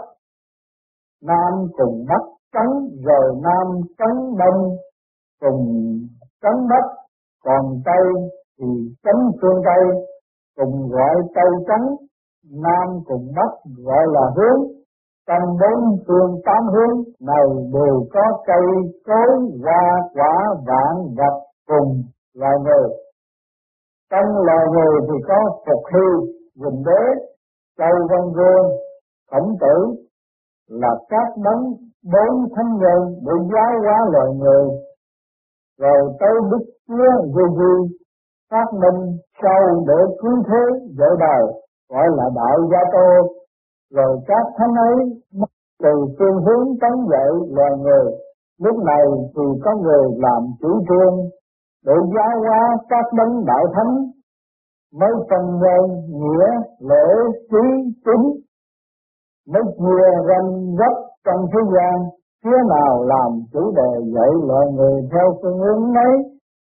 nam 1.22 1.52
cùng 1.76 2.04
bắc 2.08 2.22
trắng 2.52 2.72
rồi 3.06 3.34
nam 3.42 3.66
trắng 3.98 4.36
đông 4.38 4.76
cùng 5.40 5.62
trắng 6.42 6.66
bắc. 6.70 6.84
Còn 7.44 7.82
tây 7.84 8.04
thì 8.58 8.66
trắng 9.04 9.30
phương 9.42 9.62
tây, 9.64 9.84
cùng 10.56 10.88
gọi 10.88 11.14
tây 11.34 11.50
trắng 11.68 11.86
nam 12.50 12.88
cùng 13.06 13.32
bắc 13.36 13.50
gọi 13.84 14.06
là 14.08 14.30
hướng. 14.36 14.62
Trong 15.28 15.48
bốn 15.60 15.96
phương 16.06 16.40
tám 16.44 16.62
hướng 16.74 17.02
này 17.20 17.46
đều 17.72 18.04
có 18.12 18.22
cây 18.46 18.66
cối, 19.06 19.30
hoa, 19.64 19.84
quả, 20.14 20.34
vạn 20.66 21.14
vật 21.16 21.49
cùng 21.70 21.90
loài 22.40 22.56
người. 22.64 22.88
Trong 24.10 24.28
loài 24.46 24.64
người 24.74 24.94
thì 25.08 25.16
có 25.28 25.38
phục 25.66 25.82
hư 25.92 26.08
quỳnh 26.60 26.82
đế, 26.86 27.02
châu 27.78 27.96
văn 28.10 28.24
vương 28.36 28.66
khổng 29.30 29.50
tử, 29.60 29.76
là 30.68 30.92
các 31.08 31.28
đấng 31.44 31.62
bốn 32.12 32.32
thánh 32.54 32.72
nhân 32.82 33.00
để 33.26 33.32
giáo 33.52 33.70
hóa 33.84 33.98
loài 34.12 34.30
người. 34.40 34.64
Rồi 35.78 36.00
tới 36.20 36.34
đức 36.50 36.64
chúa 36.88 37.12
giêsu 37.34 37.72
phát 38.50 38.68
minh 38.72 39.00
sau 39.42 39.62
để 39.86 39.98
cứu 40.22 40.36
thế 40.48 40.62
dễ 40.98 41.10
đời, 41.20 41.42
gọi 41.90 42.06
là 42.16 42.24
đạo 42.34 42.58
gia 42.72 42.82
tô. 42.92 43.08
Rồi 43.90 44.18
các 44.26 44.44
thánh 44.58 44.74
ấy 44.74 44.96
từ 45.82 45.90
phương 46.18 46.38
hướng 46.46 46.66
tấn 46.80 46.92
dạy 47.10 47.30
loài 47.50 47.70
người. 47.82 48.12
Lúc 48.60 48.76
này 48.84 49.04
thì 49.34 49.42
có 49.64 49.70
người 49.82 50.04
làm 50.16 50.42
chủ 50.60 50.68
trương 50.88 51.14
để 51.86 51.92
giáo 52.14 52.40
hóa 52.44 52.76
các 52.88 53.04
đấng 53.18 53.44
đạo 53.46 53.64
thánh 53.74 53.94
mới 54.98 55.12
phần 55.30 55.44
nhân 55.62 55.84
nghĩa, 56.20 56.48
lễ, 56.80 57.08
trí, 57.50 57.64
tính, 58.06 58.24
mới 59.52 59.62
chia 59.78 60.06
ranh 60.28 60.76
gốc 60.78 60.96
trong 61.24 61.46
thế 61.52 61.60
gian 61.74 61.96
phía 62.44 62.58
nào 62.68 63.04
làm 63.04 63.30
chủ 63.52 63.72
đề 63.76 63.90
dạy 64.14 64.30
loài 64.48 64.66
người 64.76 65.08
theo 65.12 65.38
phương 65.42 65.58
hướng 65.58 65.94
ấy 65.94 66.14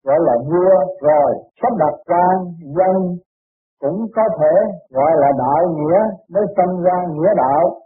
gọi 0.04 0.18
là 0.20 0.34
vua 0.50 0.74
rồi 1.00 1.32
sắp 1.62 1.72
đặt 1.78 1.94
ra 2.06 2.26
dân 2.60 3.18
cũng 3.80 4.06
có 4.16 4.22
thể 4.38 4.54
gọi 4.90 5.12
là 5.16 5.28
đạo 5.38 5.74
nghĩa, 5.76 5.98
mới 6.32 6.44
sinh 6.56 6.82
ra 6.82 7.06
nghĩa 7.10 7.32
đạo, 7.36 7.80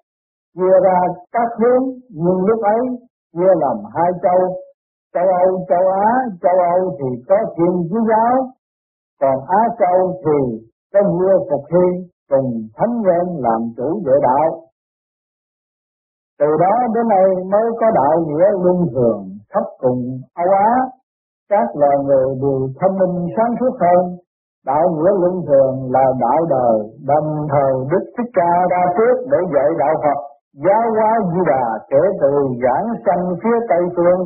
chia 0.56 0.76
ra 0.84 0.98
các 1.32 1.48
hướng, 1.58 1.84
nhưng 2.08 2.38
lúc 2.46 2.60
ấy 2.62 2.80
chia 3.32 3.52
làm 3.60 3.76
hai 3.94 4.10
châu 4.22 4.40
châu 5.14 5.26
Âu, 5.44 5.50
châu 5.68 5.84
Á, 5.88 6.10
châu 6.42 6.56
Âu 6.74 6.96
thì 6.98 7.08
có 7.28 7.36
thiên 7.56 7.74
chúa 7.90 8.02
giáo, 8.10 8.34
còn 9.20 9.36
Á 9.48 9.60
châu 9.80 9.98
thì 10.24 10.38
có 10.92 11.00
vua 11.02 11.34
phục 11.50 11.64
hy 11.72 11.86
cùng 12.30 12.50
thánh 12.76 12.94
nhân 13.06 13.24
làm 13.46 13.60
chủ 13.76 14.02
vệ 14.06 14.12
đạo. 14.22 14.46
Từ 16.40 16.46
đó 16.60 16.74
đến 16.94 17.08
nay 17.08 17.26
mới 17.52 17.66
có 17.80 17.86
đạo 17.94 18.14
nghĩa 18.26 18.48
luân 18.64 18.76
thường 18.94 19.20
khắp 19.52 19.64
cùng 19.78 20.00
Âu 20.34 20.50
Á. 20.70 20.72
Các 21.50 21.66
loài 21.74 21.96
người 22.04 22.26
đều 22.42 22.68
thông 22.80 22.98
minh 22.98 23.26
sáng 23.36 23.54
suốt 23.60 23.74
hơn. 23.80 24.16
Đạo 24.66 24.84
nghĩa 24.94 25.12
luân 25.20 25.34
thường 25.48 25.92
là 25.92 26.04
đạo 26.20 26.40
đời 26.48 26.76
đồng 27.06 27.46
thời 27.52 27.72
đức 27.90 28.04
thích 28.16 28.30
ca 28.34 28.52
ra 28.70 28.82
trước 28.96 29.16
để 29.30 29.38
dạy 29.54 29.70
đạo 29.78 29.94
phật, 30.02 30.18
giáo 30.64 30.82
hóa 30.96 31.10
di 31.32 31.40
đà 31.46 31.66
kể 31.90 32.02
từ 32.20 32.30
giảng 32.62 32.86
sanh 33.06 33.24
phía 33.42 33.56
tây 33.68 33.82
phương 33.96 34.20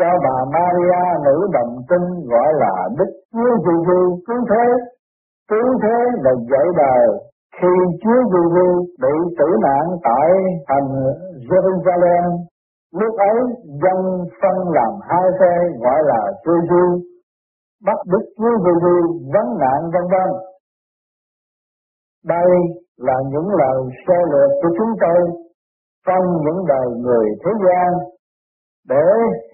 cho 0.00 0.10
bà 0.24 0.36
Maria 0.54 1.02
nữ 1.24 1.36
đồng 1.52 1.74
tinh 1.88 2.06
gọi 2.32 2.50
là 2.62 2.74
đức 2.98 3.10
chúa 3.32 3.52
giêsu 3.66 3.98
cứu 4.26 4.40
thế 4.50 4.64
cứu 5.50 5.68
thế 5.82 5.96
là 6.24 6.32
dạy 6.50 6.66
đời 6.76 7.06
khi 7.60 7.72
chúa 8.02 8.20
giêsu 8.32 8.66
bị 9.02 9.14
tử 9.38 9.48
nạn 9.66 9.84
tại 10.02 10.30
thành 10.68 10.88
Jerusalem. 11.48 12.24
Lúc 13.00 13.14
ấy, 13.16 13.38
dân 13.82 13.98
phân 14.42 14.56
làm 14.76 14.92
hai 15.08 15.26
phe 15.40 15.54
gọi 15.84 16.00
là 16.02 16.22
Giêsu 16.46 16.82
bắt 17.86 17.98
Đức 18.12 18.24
Chúa 18.38 18.54
Giêsu 18.64 18.94
vấn 19.34 19.46
nạn 19.62 19.80
vân 19.92 20.02
vân. 20.12 20.30
Đây 22.24 22.50
là 22.98 23.14
những 23.32 23.48
lời 23.48 23.78
sơ 24.06 24.18
lược 24.32 24.50
của 24.62 24.68
chúng 24.78 24.92
tôi 25.00 25.20
trong 26.06 26.24
những 26.44 26.66
đời 26.68 26.88
người 26.96 27.26
thế 27.44 27.50
gian 27.64 27.88
để 28.88 29.06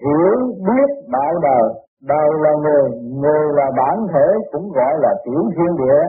hiểu 0.03 0.37
biết 0.67 0.89
bạn 1.11 1.33
đời. 1.41 1.65
Đời 2.03 2.29
là 2.43 2.51
người, 2.63 2.89
người 3.21 3.53
là 3.53 3.67
bản 3.77 4.07
thể 4.13 4.27
cũng 4.51 4.71
gọi 4.71 4.93
là 4.99 5.13
tiểu 5.25 5.41
thiên 5.55 5.75
địa. 5.77 6.01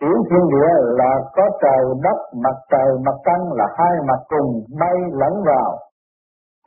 tiểu 0.00 0.16
thiên 0.30 0.44
địa 0.52 0.70
là 1.00 1.12
có 1.36 1.42
trời 1.62 1.84
đất 2.02 2.18
mặt 2.44 2.56
trời 2.70 2.90
mặt 3.06 3.16
trăng 3.26 3.52
là 3.52 3.66
hai 3.78 3.94
mặt 4.08 4.20
cùng 4.28 4.64
bay 4.80 4.96
lẫn 5.12 5.32
vào 5.46 5.78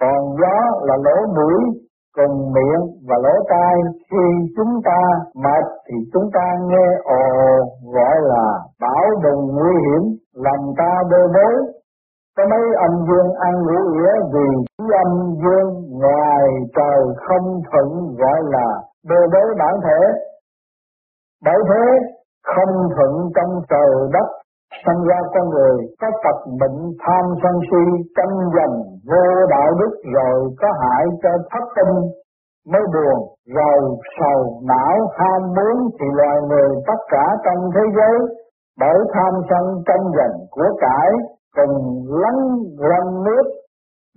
còn 0.02 0.36
gió 0.42 0.58
là 0.82 0.96
lỗ 1.06 1.18
mũi 1.36 1.60
cùng 2.18 2.54
miệng 2.54 2.84
và 3.08 3.18
lỗ 3.24 3.36
tai 3.50 3.76
khi 4.12 4.26
chúng 4.58 4.74
ta 4.86 5.00
mệt 5.36 5.66
thì 5.88 5.96
chúng 6.14 6.30
ta 6.34 6.46
nghe 6.70 6.88
ồ 7.04 7.24
gọi 7.96 8.18
là 8.22 8.46
bão 8.82 9.06
bùng 9.24 9.56
nguy 9.56 9.74
hiểm 9.86 10.04
làm 10.34 10.60
ta 10.78 10.92
bê 11.12 11.18
bối 11.34 11.56
có 12.40 12.46
mấy 12.54 12.66
âm 12.88 12.94
dương 13.08 13.30
ăn 13.48 13.54
ngủ 13.66 13.80
nghĩa 13.94 14.14
vì 14.34 14.48
khí 14.68 14.86
âm 15.06 15.12
dương 15.42 15.72
ngoài 16.02 16.44
trời 16.76 17.02
không 17.26 17.48
thuận 17.72 17.90
gọi 18.22 18.40
là 18.54 18.68
bê 19.10 19.16
đối 19.32 19.56
bản 19.60 19.76
thể. 19.86 20.00
Bởi 21.46 21.60
thế, 21.70 21.86
không 22.48 22.74
thuận 22.96 23.14
trong 23.36 23.52
trời 23.70 23.92
đất 24.14 24.28
sinh 24.86 25.02
ra 25.10 25.20
con 25.34 25.50
người, 25.50 25.78
có 26.02 26.08
tật 26.24 26.40
bệnh 26.62 26.80
tham 27.04 27.26
sân 27.44 27.56
si, 27.72 27.84
tranh 28.16 28.36
giành, 28.56 28.76
vô 29.10 29.24
đạo 29.50 29.70
đức, 29.80 29.94
rồi 30.16 30.50
có 30.62 30.68
hại 30.82 31.06
cho 31.24 31.30
thất 31.52 31.66
tinh. 31.76 31.96
Mới 32.72 32.82
buồn, 32.94 33.18
rồi 33.56 33.80
sầu 34.20 34.62
não, 34.68 34.96
ham 35.18 35.42
muốn 35.56 35.90
thì 36.00 36.06
loài 36.14 36.38
người 36.50 36.70
tất 36.88 37.00
cả 37.10 37.26
trong 37.46 37.72
thế 37.76 37.82
giới, 37.98 38.18
bởi 38.80 38.98
tham 39.14 39.34
sân 39.50 39.84
tranh 39.88 40.06
giành 40.18 40.36
của 40.52 40.70
cải 40.82 41.10
cùng 41.58 41.76
lắng 42.22 42.42
lăn 42.78 43.24
nước 43.24 43.46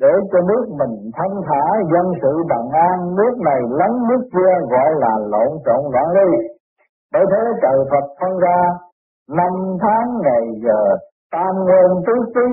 để 0.01 0.13
cho 0.33 0.39
nước 0.49 0.65
mình 0.79 1.11
thanh 1.17 1.37
thả 1.49 1.65
dân 1.93 2.07
sự 2.23 2.33
bằng 2.51 2.69
an. 2.91 3.15
Nước 3.19 3.35
này 3.49 3.61
lắng, 3.71 3.97
nước 4.09 4.23
kia 4.35 4.55
gọi 4.71 4.91
là 5.03 5.15
lộn 5.33 5.51
trộn 5.67 5.83
loạn 5.93 6.09
ly. 6.17 6.31
Bởi 7.13 7.25
thế 7.31 7.43
trời 7.63 7.79
Phật 7.91 8.07
phân 8.21 8.39
ra, 8.39 8.61
năm 9.39 9.53
tháng 9.83 10.07
ngày 10.25 10.45
giờ, 10.65 10.83
tam 11.33 11.55
nguyên 11.65 11.91
tứ 12.07 12.13
trí, 12.35 12.49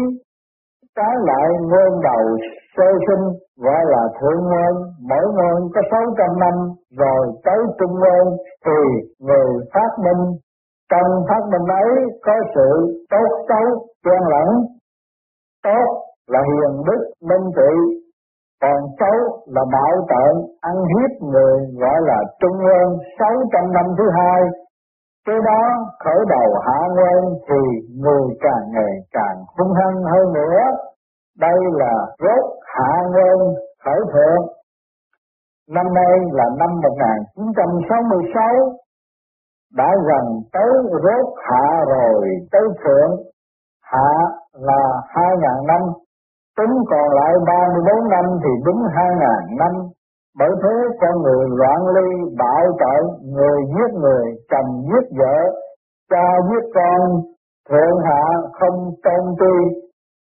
trái 0.96 1.16
lại 1.30 1.48
nguyên 1.70 2.02
đầu 2.10 2.26
sơ 2.78 2.88
sinh, 3.08 3.26
gọi 3.66 3.82
là 3.86 4.04
thượng 4.22 4.44
nguyên 4.50 4.74
mỗi 5.10 5.26
nguyên 5.36 5.70
có 5.74 5.82
sáu 5.92 6.06
trăm 6.18 6.40
năm, 6.40 6.56
rồi 6.98 7.28
tới 7.46 7.60
trung 7.80 7.96
nguyên 8.00 8.38
thì 8.66 8.80
người 9.20 9.50
phát 9.74 9.92
minh 10.06 10.24
trong 10.92 11.10
phát 11.30 11.44
mình 11.52 11.68
ấy 11.68 11.92
có 12.26 12.34
sự 12.56 12.70
tốt 13.10 13.30
xấu 13.50 13.66
chen 14.04 14.22
lẫn 14.34 14.50
tốt 15.64 15.88
là 16.28 16.40
hiền 16.50 16.84
đức, 16.88 17.02
minh 17.30 17.48
trị. 17.56 17.74
Còn 18.62 18.80
xấu 19.00 19.18
là 19.56 19.64
bạo 19.74 19.96
tợn 20.10 20.34
ăn 20.62 20.76
hiếp 20.92 21.12
người, 21.22 21.58
gọi 21.82 22.00
là 22.02 22.20
trung 22.40 22.58
nguyên 22.58 22.88
sáu 23.20 23.34
trăm 23.52 23.74
năm 23.74 23.86
thứ 23.98 24.04
hai. 24.18 24.42
Cái 25.28 25.36
đó 25.46 25.62
khởi 26.04 26.22
đầu 26.30 26.48
hạ 26.66 26.80
nguyên 26.96 27.40
thì 27.48 27.62
người 28.02 28.24
càng 28.42 28.66
ngày 28.74 28.94
càng 29.12 29.38
hung 29.58 29.74
hăng 29.74 30.04
hơn 30.04 30.34
nữa. 30.34 30.60
Đây 31.40 31.60
là 31.72 31.94
rốt 32.20 32.46
hạ 32.76 32.92
nguyên 33.12 33.56
khởi 33.86 34.00
thượng. 34.14 34.48
Năm 35.70 35.94
nay 35.94 36.14
là 36.32 36.46
năm 36.60 36.70
1966 36.82 38.46
đã 39.76 39.90
gần 40.08 40.26
tới 40.54 40.72
rốt 41.04 41.26
hạ 41.48 41.86
rồi 41.88 42.24
tới 42.52 42.62
thượng. 42.84 43.12
Hạ 43.84 44.10
là 44.54 45.02
hai 45.08 45.38
ngàn 45.42 45.68
năm 45.68 45.82
tính 46.58 46.76
còn 46.90 47.08
lại 47.20 47.34
34 47.48 48.10
năm 48.10 48.26
thì 48.44 48.50
đúng 48.66 48.82
hai 48.96 49.10
ngàn 49.20 49.58
năm. 49.58 49.72
Bởi 50.40 50.50
thế 50.64 50.76
con 51.02 51.22
người 51.22 51.46
loạn 51.60 51.88
ly 51.96 52.10
bạo 52.38 52.66
tội 52.80 53.02
người 53.36 53.60
giết 53.76 53.92
người 54.02 54.26
chồng 54.50 54.82
giết 54.88 55.06
vợ 55.20 55.38
cha 56.10 56.26
giết 56.50 56.66
con 56.76 57.00
thượng 57.70 57.98
hạ 58.06 58.24
không 58.60 58.92
tôn 59.04 59.36
ti, 59.40 59.56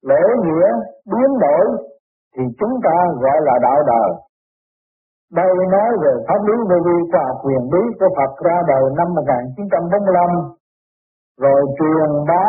lễ 0.03 0.22
nghĩa 0.44 0.68
biến 1.12 1.38
đổi 1.40 1.66
thì 2.37 2.42
chúng 2.61 2.74
ta 2.85 2.96
gọi 3.20 3.38
là 3.40 3.53
đạo 3.62 3.83
đời 3.87 4.11
đây 5.33 5.53
nói 5.75 5.91
về 6.03 6.12
pháp 6.29 6.41
lý 6.49 6.57
vô 6.71 6.77
vi 6.87 6.97
và 7.12 7.27
quyền 7.43 7.62
bí 7.73 7.83
của 7.99 8.09
Phật 8.17 8.33
ra 8.47 8.57
đời 8.69 8.85
năm 8.99 9.09
1945 9.14 10.31
rồi 11.43 11.61
truyền 11.79 12.11
bá 12.29 12.47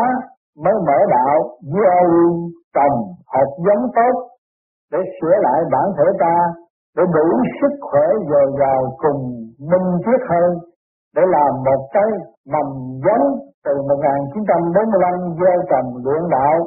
mới 0.64 0.74
mở 0.88 1.00
đạo 1.16 1.38
gieo 1.74 2.10
trồng 2.76 2.98
hạt 3.34 3.50
giống 3.66 3.84
tốt 3.96 4.30
để 4.92 5.00
sửa 5.16 5.36
lại 5.46 5.60
bản 5.72 5.88
thể 5.98 6.08
ta, 6.20 6.36
để 6.98 7.04
đủ 7.16 7.28
sức 7.62 7.74
khỏe 7.82 8.06
dồi 8.30 8.48
dào 8.60 8.82
cùng 8.98 9.22
minh 9.70 9.90
triết 10.04 10.22
hơn, 10.30 10.52
để 11.16 11.24
làm 11.36 11.52
một 11.66 11.82
cái 11.94 12.10
mầm 12.54 12.68
giống 13.06 13.26
từ 13.66 13.74
1945 13.88 15.14
gieo 15.40 15.60
trồng 15.72 15.90
luyện 16.04 16.24
đạo. 16.30 16.58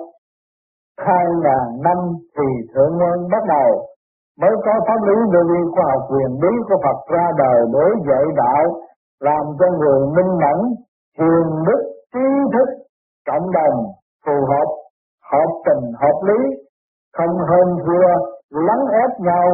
Hai 1.07 1.25
ngàn 1.45 1.67
năm 1.85 1.99
thì 2.37 2.47
thượng 2.75 2.97
nguyên 2.99 3.29
bắt 3.33 3.43
đầu 3.49 3.69
mới 4.43 4.55
có 4.65 4.73
pháp 4.87 5.01
lý 5.09 5.17
về 5.33 5.41
vi 5.51 5.61
khoa 5.73 5.85
học 5.93 6.03
quyền 6.11 6.31
bí 6.43 6.53
của 6.69 6.79
Phật 6.85 6.99
ra 7.15 7.27
đời 7.43 7.59
để 7.75 7.87
dạy 8.09 8.25
đạo, 8.43 8.65
làm 9.21 9.45
cho 9.59 9.67
người 9.79 10.01
minh 10.17 10.33
mẫn 10.43 10.59
hiền 11.19 11.47
đức, 11.67 11.81
trí 12.15 12.27
thức, 12.55 12.69
cộng 13.29 13.47
đồng 13.59 13.77
phù 14.27 14.37
hợp 14.51 14.69
hợp 15.33 15.51
tình, 15.67 15.85
hợp 16.03 16.19
lý. 16.29 16.41
Không 17.17 17.37
hơn 17.51 17.67
thua 17.87 18.09
lắng 18.67 18.85
ép 19.03 19.21
nhau 19.21 19.47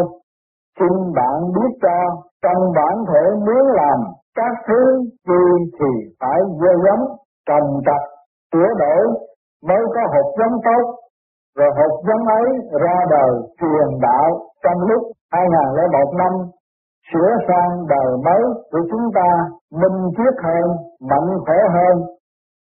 xin 0.78 1.12
bạn 1.14 1.38
biết 1.54 1.72
cho, 1.82 1.98
trong 2.42 2.62
bản 2.76 2.94
thể 3.08 3.24
muốn 3.46 3.66
làm 3.80 3.98
các 4.34 4.52
thứ 4.68 4.80
gì 5.28 5.44
thì 5.80 5.90
phải 6.20 6.40
gieo 6.60 6.76
giống, 6.84 7.04
trồng 7.48 7.80
trật 7.86 8.02
sửa 8.52 8.70
đổi, 8.78 9.02
mới 9.68 9.82
có 9.94 10.00
hột 10.12 10.34
giống 10.38 10.60
tốt 10.64 10.84
rồi 11.58 11.70
hột 11.78 11.94
giống 12.06 12.24
ấy 12.40 12.48
ra 12.82 12.96
đời 13.10 13.32
truyền 13.60 13.88
đạo 14.06 14.28
trong 14.64 14.78
lúc 14.88 15.02
2001 15.32 16.14
năm 16.20 16.32
sửa 17.12 17.30
sang 17.48 17.86
đời 17.88 18.10
mới 18.26 18.42
của 18.70 18.82
chúng 18.90 19.06
ta 19.14 19.28
minh 19.80 19.98
triết 20.16 20.34
hơn 20.44 20.66
mạnh 21.10 21.28
khỏe 21.46 21.58
hơn 21.76 21.96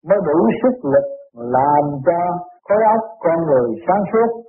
mới 0.08 0.18
đủ 0.26 0.38
sức 0.62 0.90
lực 0.92 1.06
làm 1.34 1.84
cho 2.06 2.20
khối 2.68 2.82
óc 2.94 3.02
con 3.24 3.38
người 3.46 3.68
sáng 3.86 4.04
suốt 4.12 4.44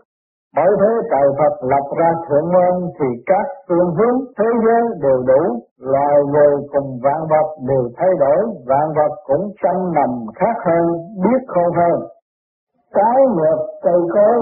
bởi 0.56 0.72
thế 0.82 0.92
trời 1.12 1.28
Phật 1.40 1.54
lập 1.72 1.86
ra 2.00 2.10
thượng 2.26 2.48
môn 2.54 2.74
thì 3.00 3.06
các 3.26 3.46
phương 3.68 3.90
hướng 3.98 4.18
thế 4.38 4.50
giới 4.66 4.84
đều 5.04 5.20
đủ, 5.30 5.42
loài 5.80 6.16
người 6.34 6.56
cùng 6.74 7.00
vạn 7.04 7.20
vật 7.32 7.48
đều 7.70 7.84
thay 7.98 8.10
đổi, 8.20 8.40
vạn 8.68 8.88
vật 8.98 9.14
cũng 9.26 9.46
chăm 9.64 9.76
nằm 9.94 10.12
khác 10.36 10.56
hơn, 10.66 10.86
biết 11.24 11.42
khôn 11.48 11.70
hơn. 11.80 11.98
Trái 12.94 13.26
ngược 13.36 13.60
cây 13.82 14.00
cối 14.14 14.38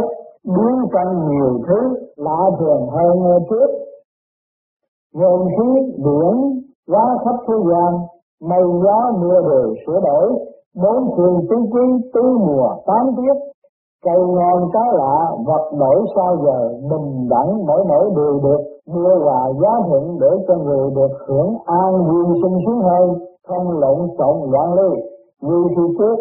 biến 0.45 0.75
thành 0.93 1.29
nhiều 1.29 1.59
thứ 1.67 1.79
lạ 2.15 2.39
thường 2.59 2.87
hơn 2.89 3.23
nghe 3.23 3.37
trước. 3.49 3.69
Nguồn 5.13 5.47
khí 5.47 5.93
biển 5.97 6.61
gió 6.87 7.17
khắp 7.25 7.35
thế 7.47 7.53
gian, 7.69 7.99
mây 8.49 8.63
gió 8.83 9.11
mưa 9.21 9.41
đều 9.49 9.73
sửa 9.87 9.99
đổi, 9.99 10.33
bốn 10.75 11.15
phương 11.17 11.41
tứ 11.49 11.55
quý 11.71 12.09
tứ 12.13 12.37
mùa 12.47 12.69
tám 12.85 13.11
tiết 13.17 13.53
Cây 14.05 14.19
ngon 14.19 14.69
trái 14.73 14.89
lạ, 14.93 15.15
vật 15.45 15.71
đổi 15.79 16.05
sao 16.15 16.37
giờ, 16.45 16.59
bình 16.89 17.27
đẳng 17.29 17.65
mỗi 17.67 17.85
mỗi 17.89 18.09
đều 18.15 18.39
được, 18.43 18.61
mưa 18.87 19.15
hòa 19.23 19.49
giá 19.61 19.69
thuận 19.87 20.19
để 20.19 20.27
cho 20.47 20.55
người 20.55 20.89
được 20.95 21.11
hưởng 21.27 21.57
an 21.65 21.91
vui 22.09 22.39
sung 22.41 22.57
sướng 22.65 22.81
hơn, 22.81 23.09
không 23.47 23.79
lộn 23.79 23.99
xộn 24.17 24.51
loạn 24.51 24.73
ly. 24.73 25.01
Như 25.41 25.63
khi 25.69 25.95
trước, 25.97 26.15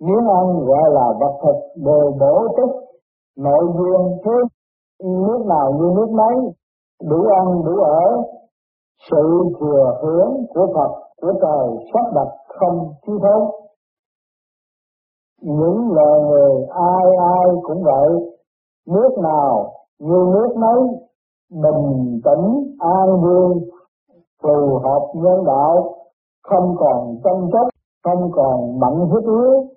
nếu 0.00 0.18
ăn 0.18 0.64
gọi 0.66 0.90
là 0.90 1.06
vật 1.20 1.38
thực 1.42 1.82
đều 1.84 2.12
bổ 2.20 2.48
túc, 2.56 2.70
nội 3.36 3.64
duyên 3.76 4.18
thế 4.24 4.32
nước 5.02 5.44
nào 5.48 5.72
như 5.72 5.90
nước 5.96 6.10
mấy, 6.10 6.52
đủ 7.02 7.24
ăn 7.40 7.64
đủ 7.64 7.82
ở, 7.82 8.22
sự 9.10 9.44
thừa 9.60 9.98
hưởng 10.02 10.46
của 10.54 10.66
Phật 10.74 10.92
của 11.20 11.32
trời 11.42 11.86
sắp 11.92 12.04
đặt 12.14 12.28
không 12.48 12.92
chi 13.06 13.12
thốn. 13.22 13.50
Những 15.42 15.92
lời 15.92 16.20
người 16.20 16.66
ai 16.70 17.16
ai 17.18 17.46
cũng 17.62 17.82
vậy. 17.82 18.08
Nước 18.86 19.18
nào 19.22 19.72
như 19.98 20.24
nước 20.32 20.56
mấy 20.56 21.06
bình 21.50 22.20
tĩnh 22.24 22.74
an 22.78 23.20
vui 23.22 23.70
phù 24.42 24.78
hợp 24.82 25.02
nhân 25.14 25.44
đạo 25.46 25.94
không 26.42 26.74
còn 26.78 27.16
tranh 27.24 27.48
chấp 27.52 27.68
không 28.04 28.30
còn 28.32 28.80
mạnh 28.80 29.08
huyết 29.10 29.24
yếu 29.24 29.68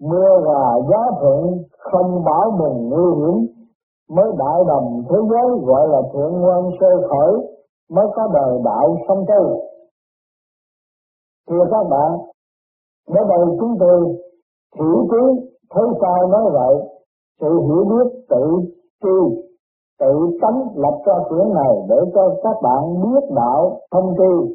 mưa 0.00 0.30
và 0.46 0.62
giá 0.90 1.02
thuận 1.20 1.58
không 1.78 2.24
bảo 2.24 2.50
mình 2.50 2.88
nguy 2.88 3.06
hiểm, 3.18 3.46
mới 4.10 4.32
đại 4.38 4.64
đồng 4.68 5.02
thế 5.08 5.16
giới 5.30 5.66
gọi 5.66 5.88
là 5.88 6.00
thượng 6.12 6.40
nguyên 6.40 6.70
sơ 6.80 7.08
khởi, 7.08 7.32
mới 7.90 8.06
có 8.14 8.28
đời 8.34 8.58
đạo 8.64 8.96
song 9.08 9.24
tu 9.28 9.68
thưa 11.50 11.64
các 11.70 11.86
bạn 11.90 12.10
đến 13.08 13.22
đây 13.28 13.56
chúng 13.60 13.76
tôi 13.80 14.00
hiểu 14.78 15.06
trí 15.10 15.48
thấy 15.70 15.84
sao 16.00 16.28
nói 16.28 16.42
vậy, 16.52 16.74
sự 17.40 17.48
hiểu 17.48 17.84
biết 17.90 18.20
tự 18.28 18.44
tri, 19.02 19.36
tự 20.00 20.38
tánh 20.42 20.62
lập 20.74 20.98
ra 21.06 21.14
quyển 21.28 21.54
này 21.54 21.74
để 21.88 21.96
cho 22.14 22.34
các 22.42 22.56
bạn 22.62 23.02
biết 23.02 23.34
đạo, 23.36 23.80
thông 23.92 24.14
tri, 24.18 24.54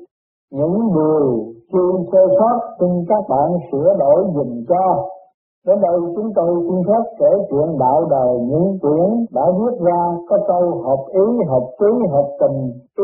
những 0.52 0.80
điều 0.96 1.54
chưa 1.72 1.92
sơ 2.12 2.28
sót 2.40 2.60
xin 2.80 2.90
các 3.10 3.24
bạn 3.30 3.52
sửa 3.72 3.96
đổi 4.00 4.26
dùm 4.36 4.64
cho. 4.70 5.10
Đến 5.68 5.78
đây 5.82 5.98
chúng 6.16 6.30
tôi 6.36 6.52
xin 6.68 6.78
phép 6.88 7.04
kể 7.20 7.32
chuyện 7.50 7.78
đạo 7.80 8.06
đời 8.10 8.32
những 8.50 8.78
quyển 8.82 9.10
đã 9.32 9.46
viết 9.58 9.76
ra 9.88 10.02
có 10.30 10.38
câu 10.48 10.64
hợp 10.86 11.02
ý, 11.08 11.26
hợp 11.50 11.66
trí, 11.80 11.92
hợp 12.14 12.28
tình, 12.40 12.58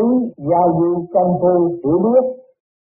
ý, 0.04 0.08
giao 0.50 0.68
du, 0.80 0.92
công 1.14 1.32
phu, 1.42 1.56
hiểu 1.84 1.98
biết. 2.06 2.26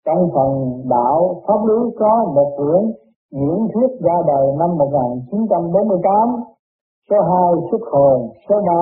Trong 0.07 0.29
phần 0.35 0.51
đạo 0.91 1.43
pháp 1.47 1.61
lý 1.69 1.91
có 2.01 2.25
một 2.35 2.51
quyển 2.57 2.83
diễn 3.33 3.69
thuyết 3.75 3.91
ra 4.01 4.15
đời 4.27 4.47
năm 4.59 4.71
1948, 4.79 6.13
số 7.11 7.17
2 7.21 7.55
xuất 7.71 7.81
hồn, 7.93 8.29
số 8.49 8.57
3 8.67 8.73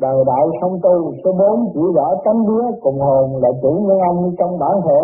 đời 0.00 0.24
đạo 0.26 0.50
song 0.60 0.78
tu, 0.82 1.12
số 1.24 1.30
4 1.38 1.72
chỉ 1.74 1.80
rõ 1.94 2.14
tánh 2.24 2.40
vía 2.48 2.78
cùng 2.82 2.98
hồn 3.00 3.36
là 3.42 3.48
chủ 3.62 3.70
nhân 3.70 3.98
âm 3.98 4.34
trong 4.38 4.58
bản 4.58 4.80
thể, 4.86 5.02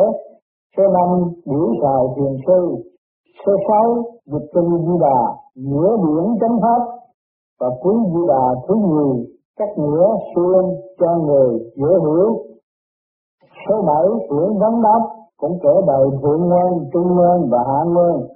số 0.77 0.83
5 0.83 1.31
biểu 1.47 1.69
sào 1.83 2.15
thiền 2.17 2.37
sư, 2.47 2.90
Thứ 3.47 3.53
sáu, 3.69 3.87
dịch 4.27 4.47
kinh 4.55 4.71
di 4.87 4.95
đà, 5.01 5.21
nghĩa 5.55 5.91
điển 6.05 6.25
chấm 6.41 6.53
pháp 6.63 6.83
và 7.61 7.69
quý 7.83 7.95
di 8.13 8.21
đà 8.29 8.45
thứ 8.69 8.75
nhì, 8.75 9.27
các 9.59 9.69
nghĩa 9.77 10.07
xuyên 10.35 10.65
cho 11.01 11.17
người 11.27 11.59
dễ 11.77 11.93
hiểu. 12.05 12.29
Số 13.69 13.83
bảy 13.83 14.07
quyển 14.29 14.59
vấn 14.61 14.83
đáp 14.83 15.01
cũng 15.37 15.59
kể 15.63 15.75
đời 15.87 16.07
thượng 16.23 16.49
nguyên, 16.49 16.91
trung 16.93 17.09
nguyên 17.17 17.51
và 17.51 17.59
hạ 17.67 17.81
nguyên. 17.85 18.29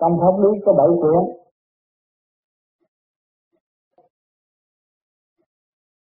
Trong 0.00 0.12
pháp 0.20 0.38
lý 0.42 0.60
có 0.66 0.72
bảy 0.72 0.88
quyển 1.00 1.20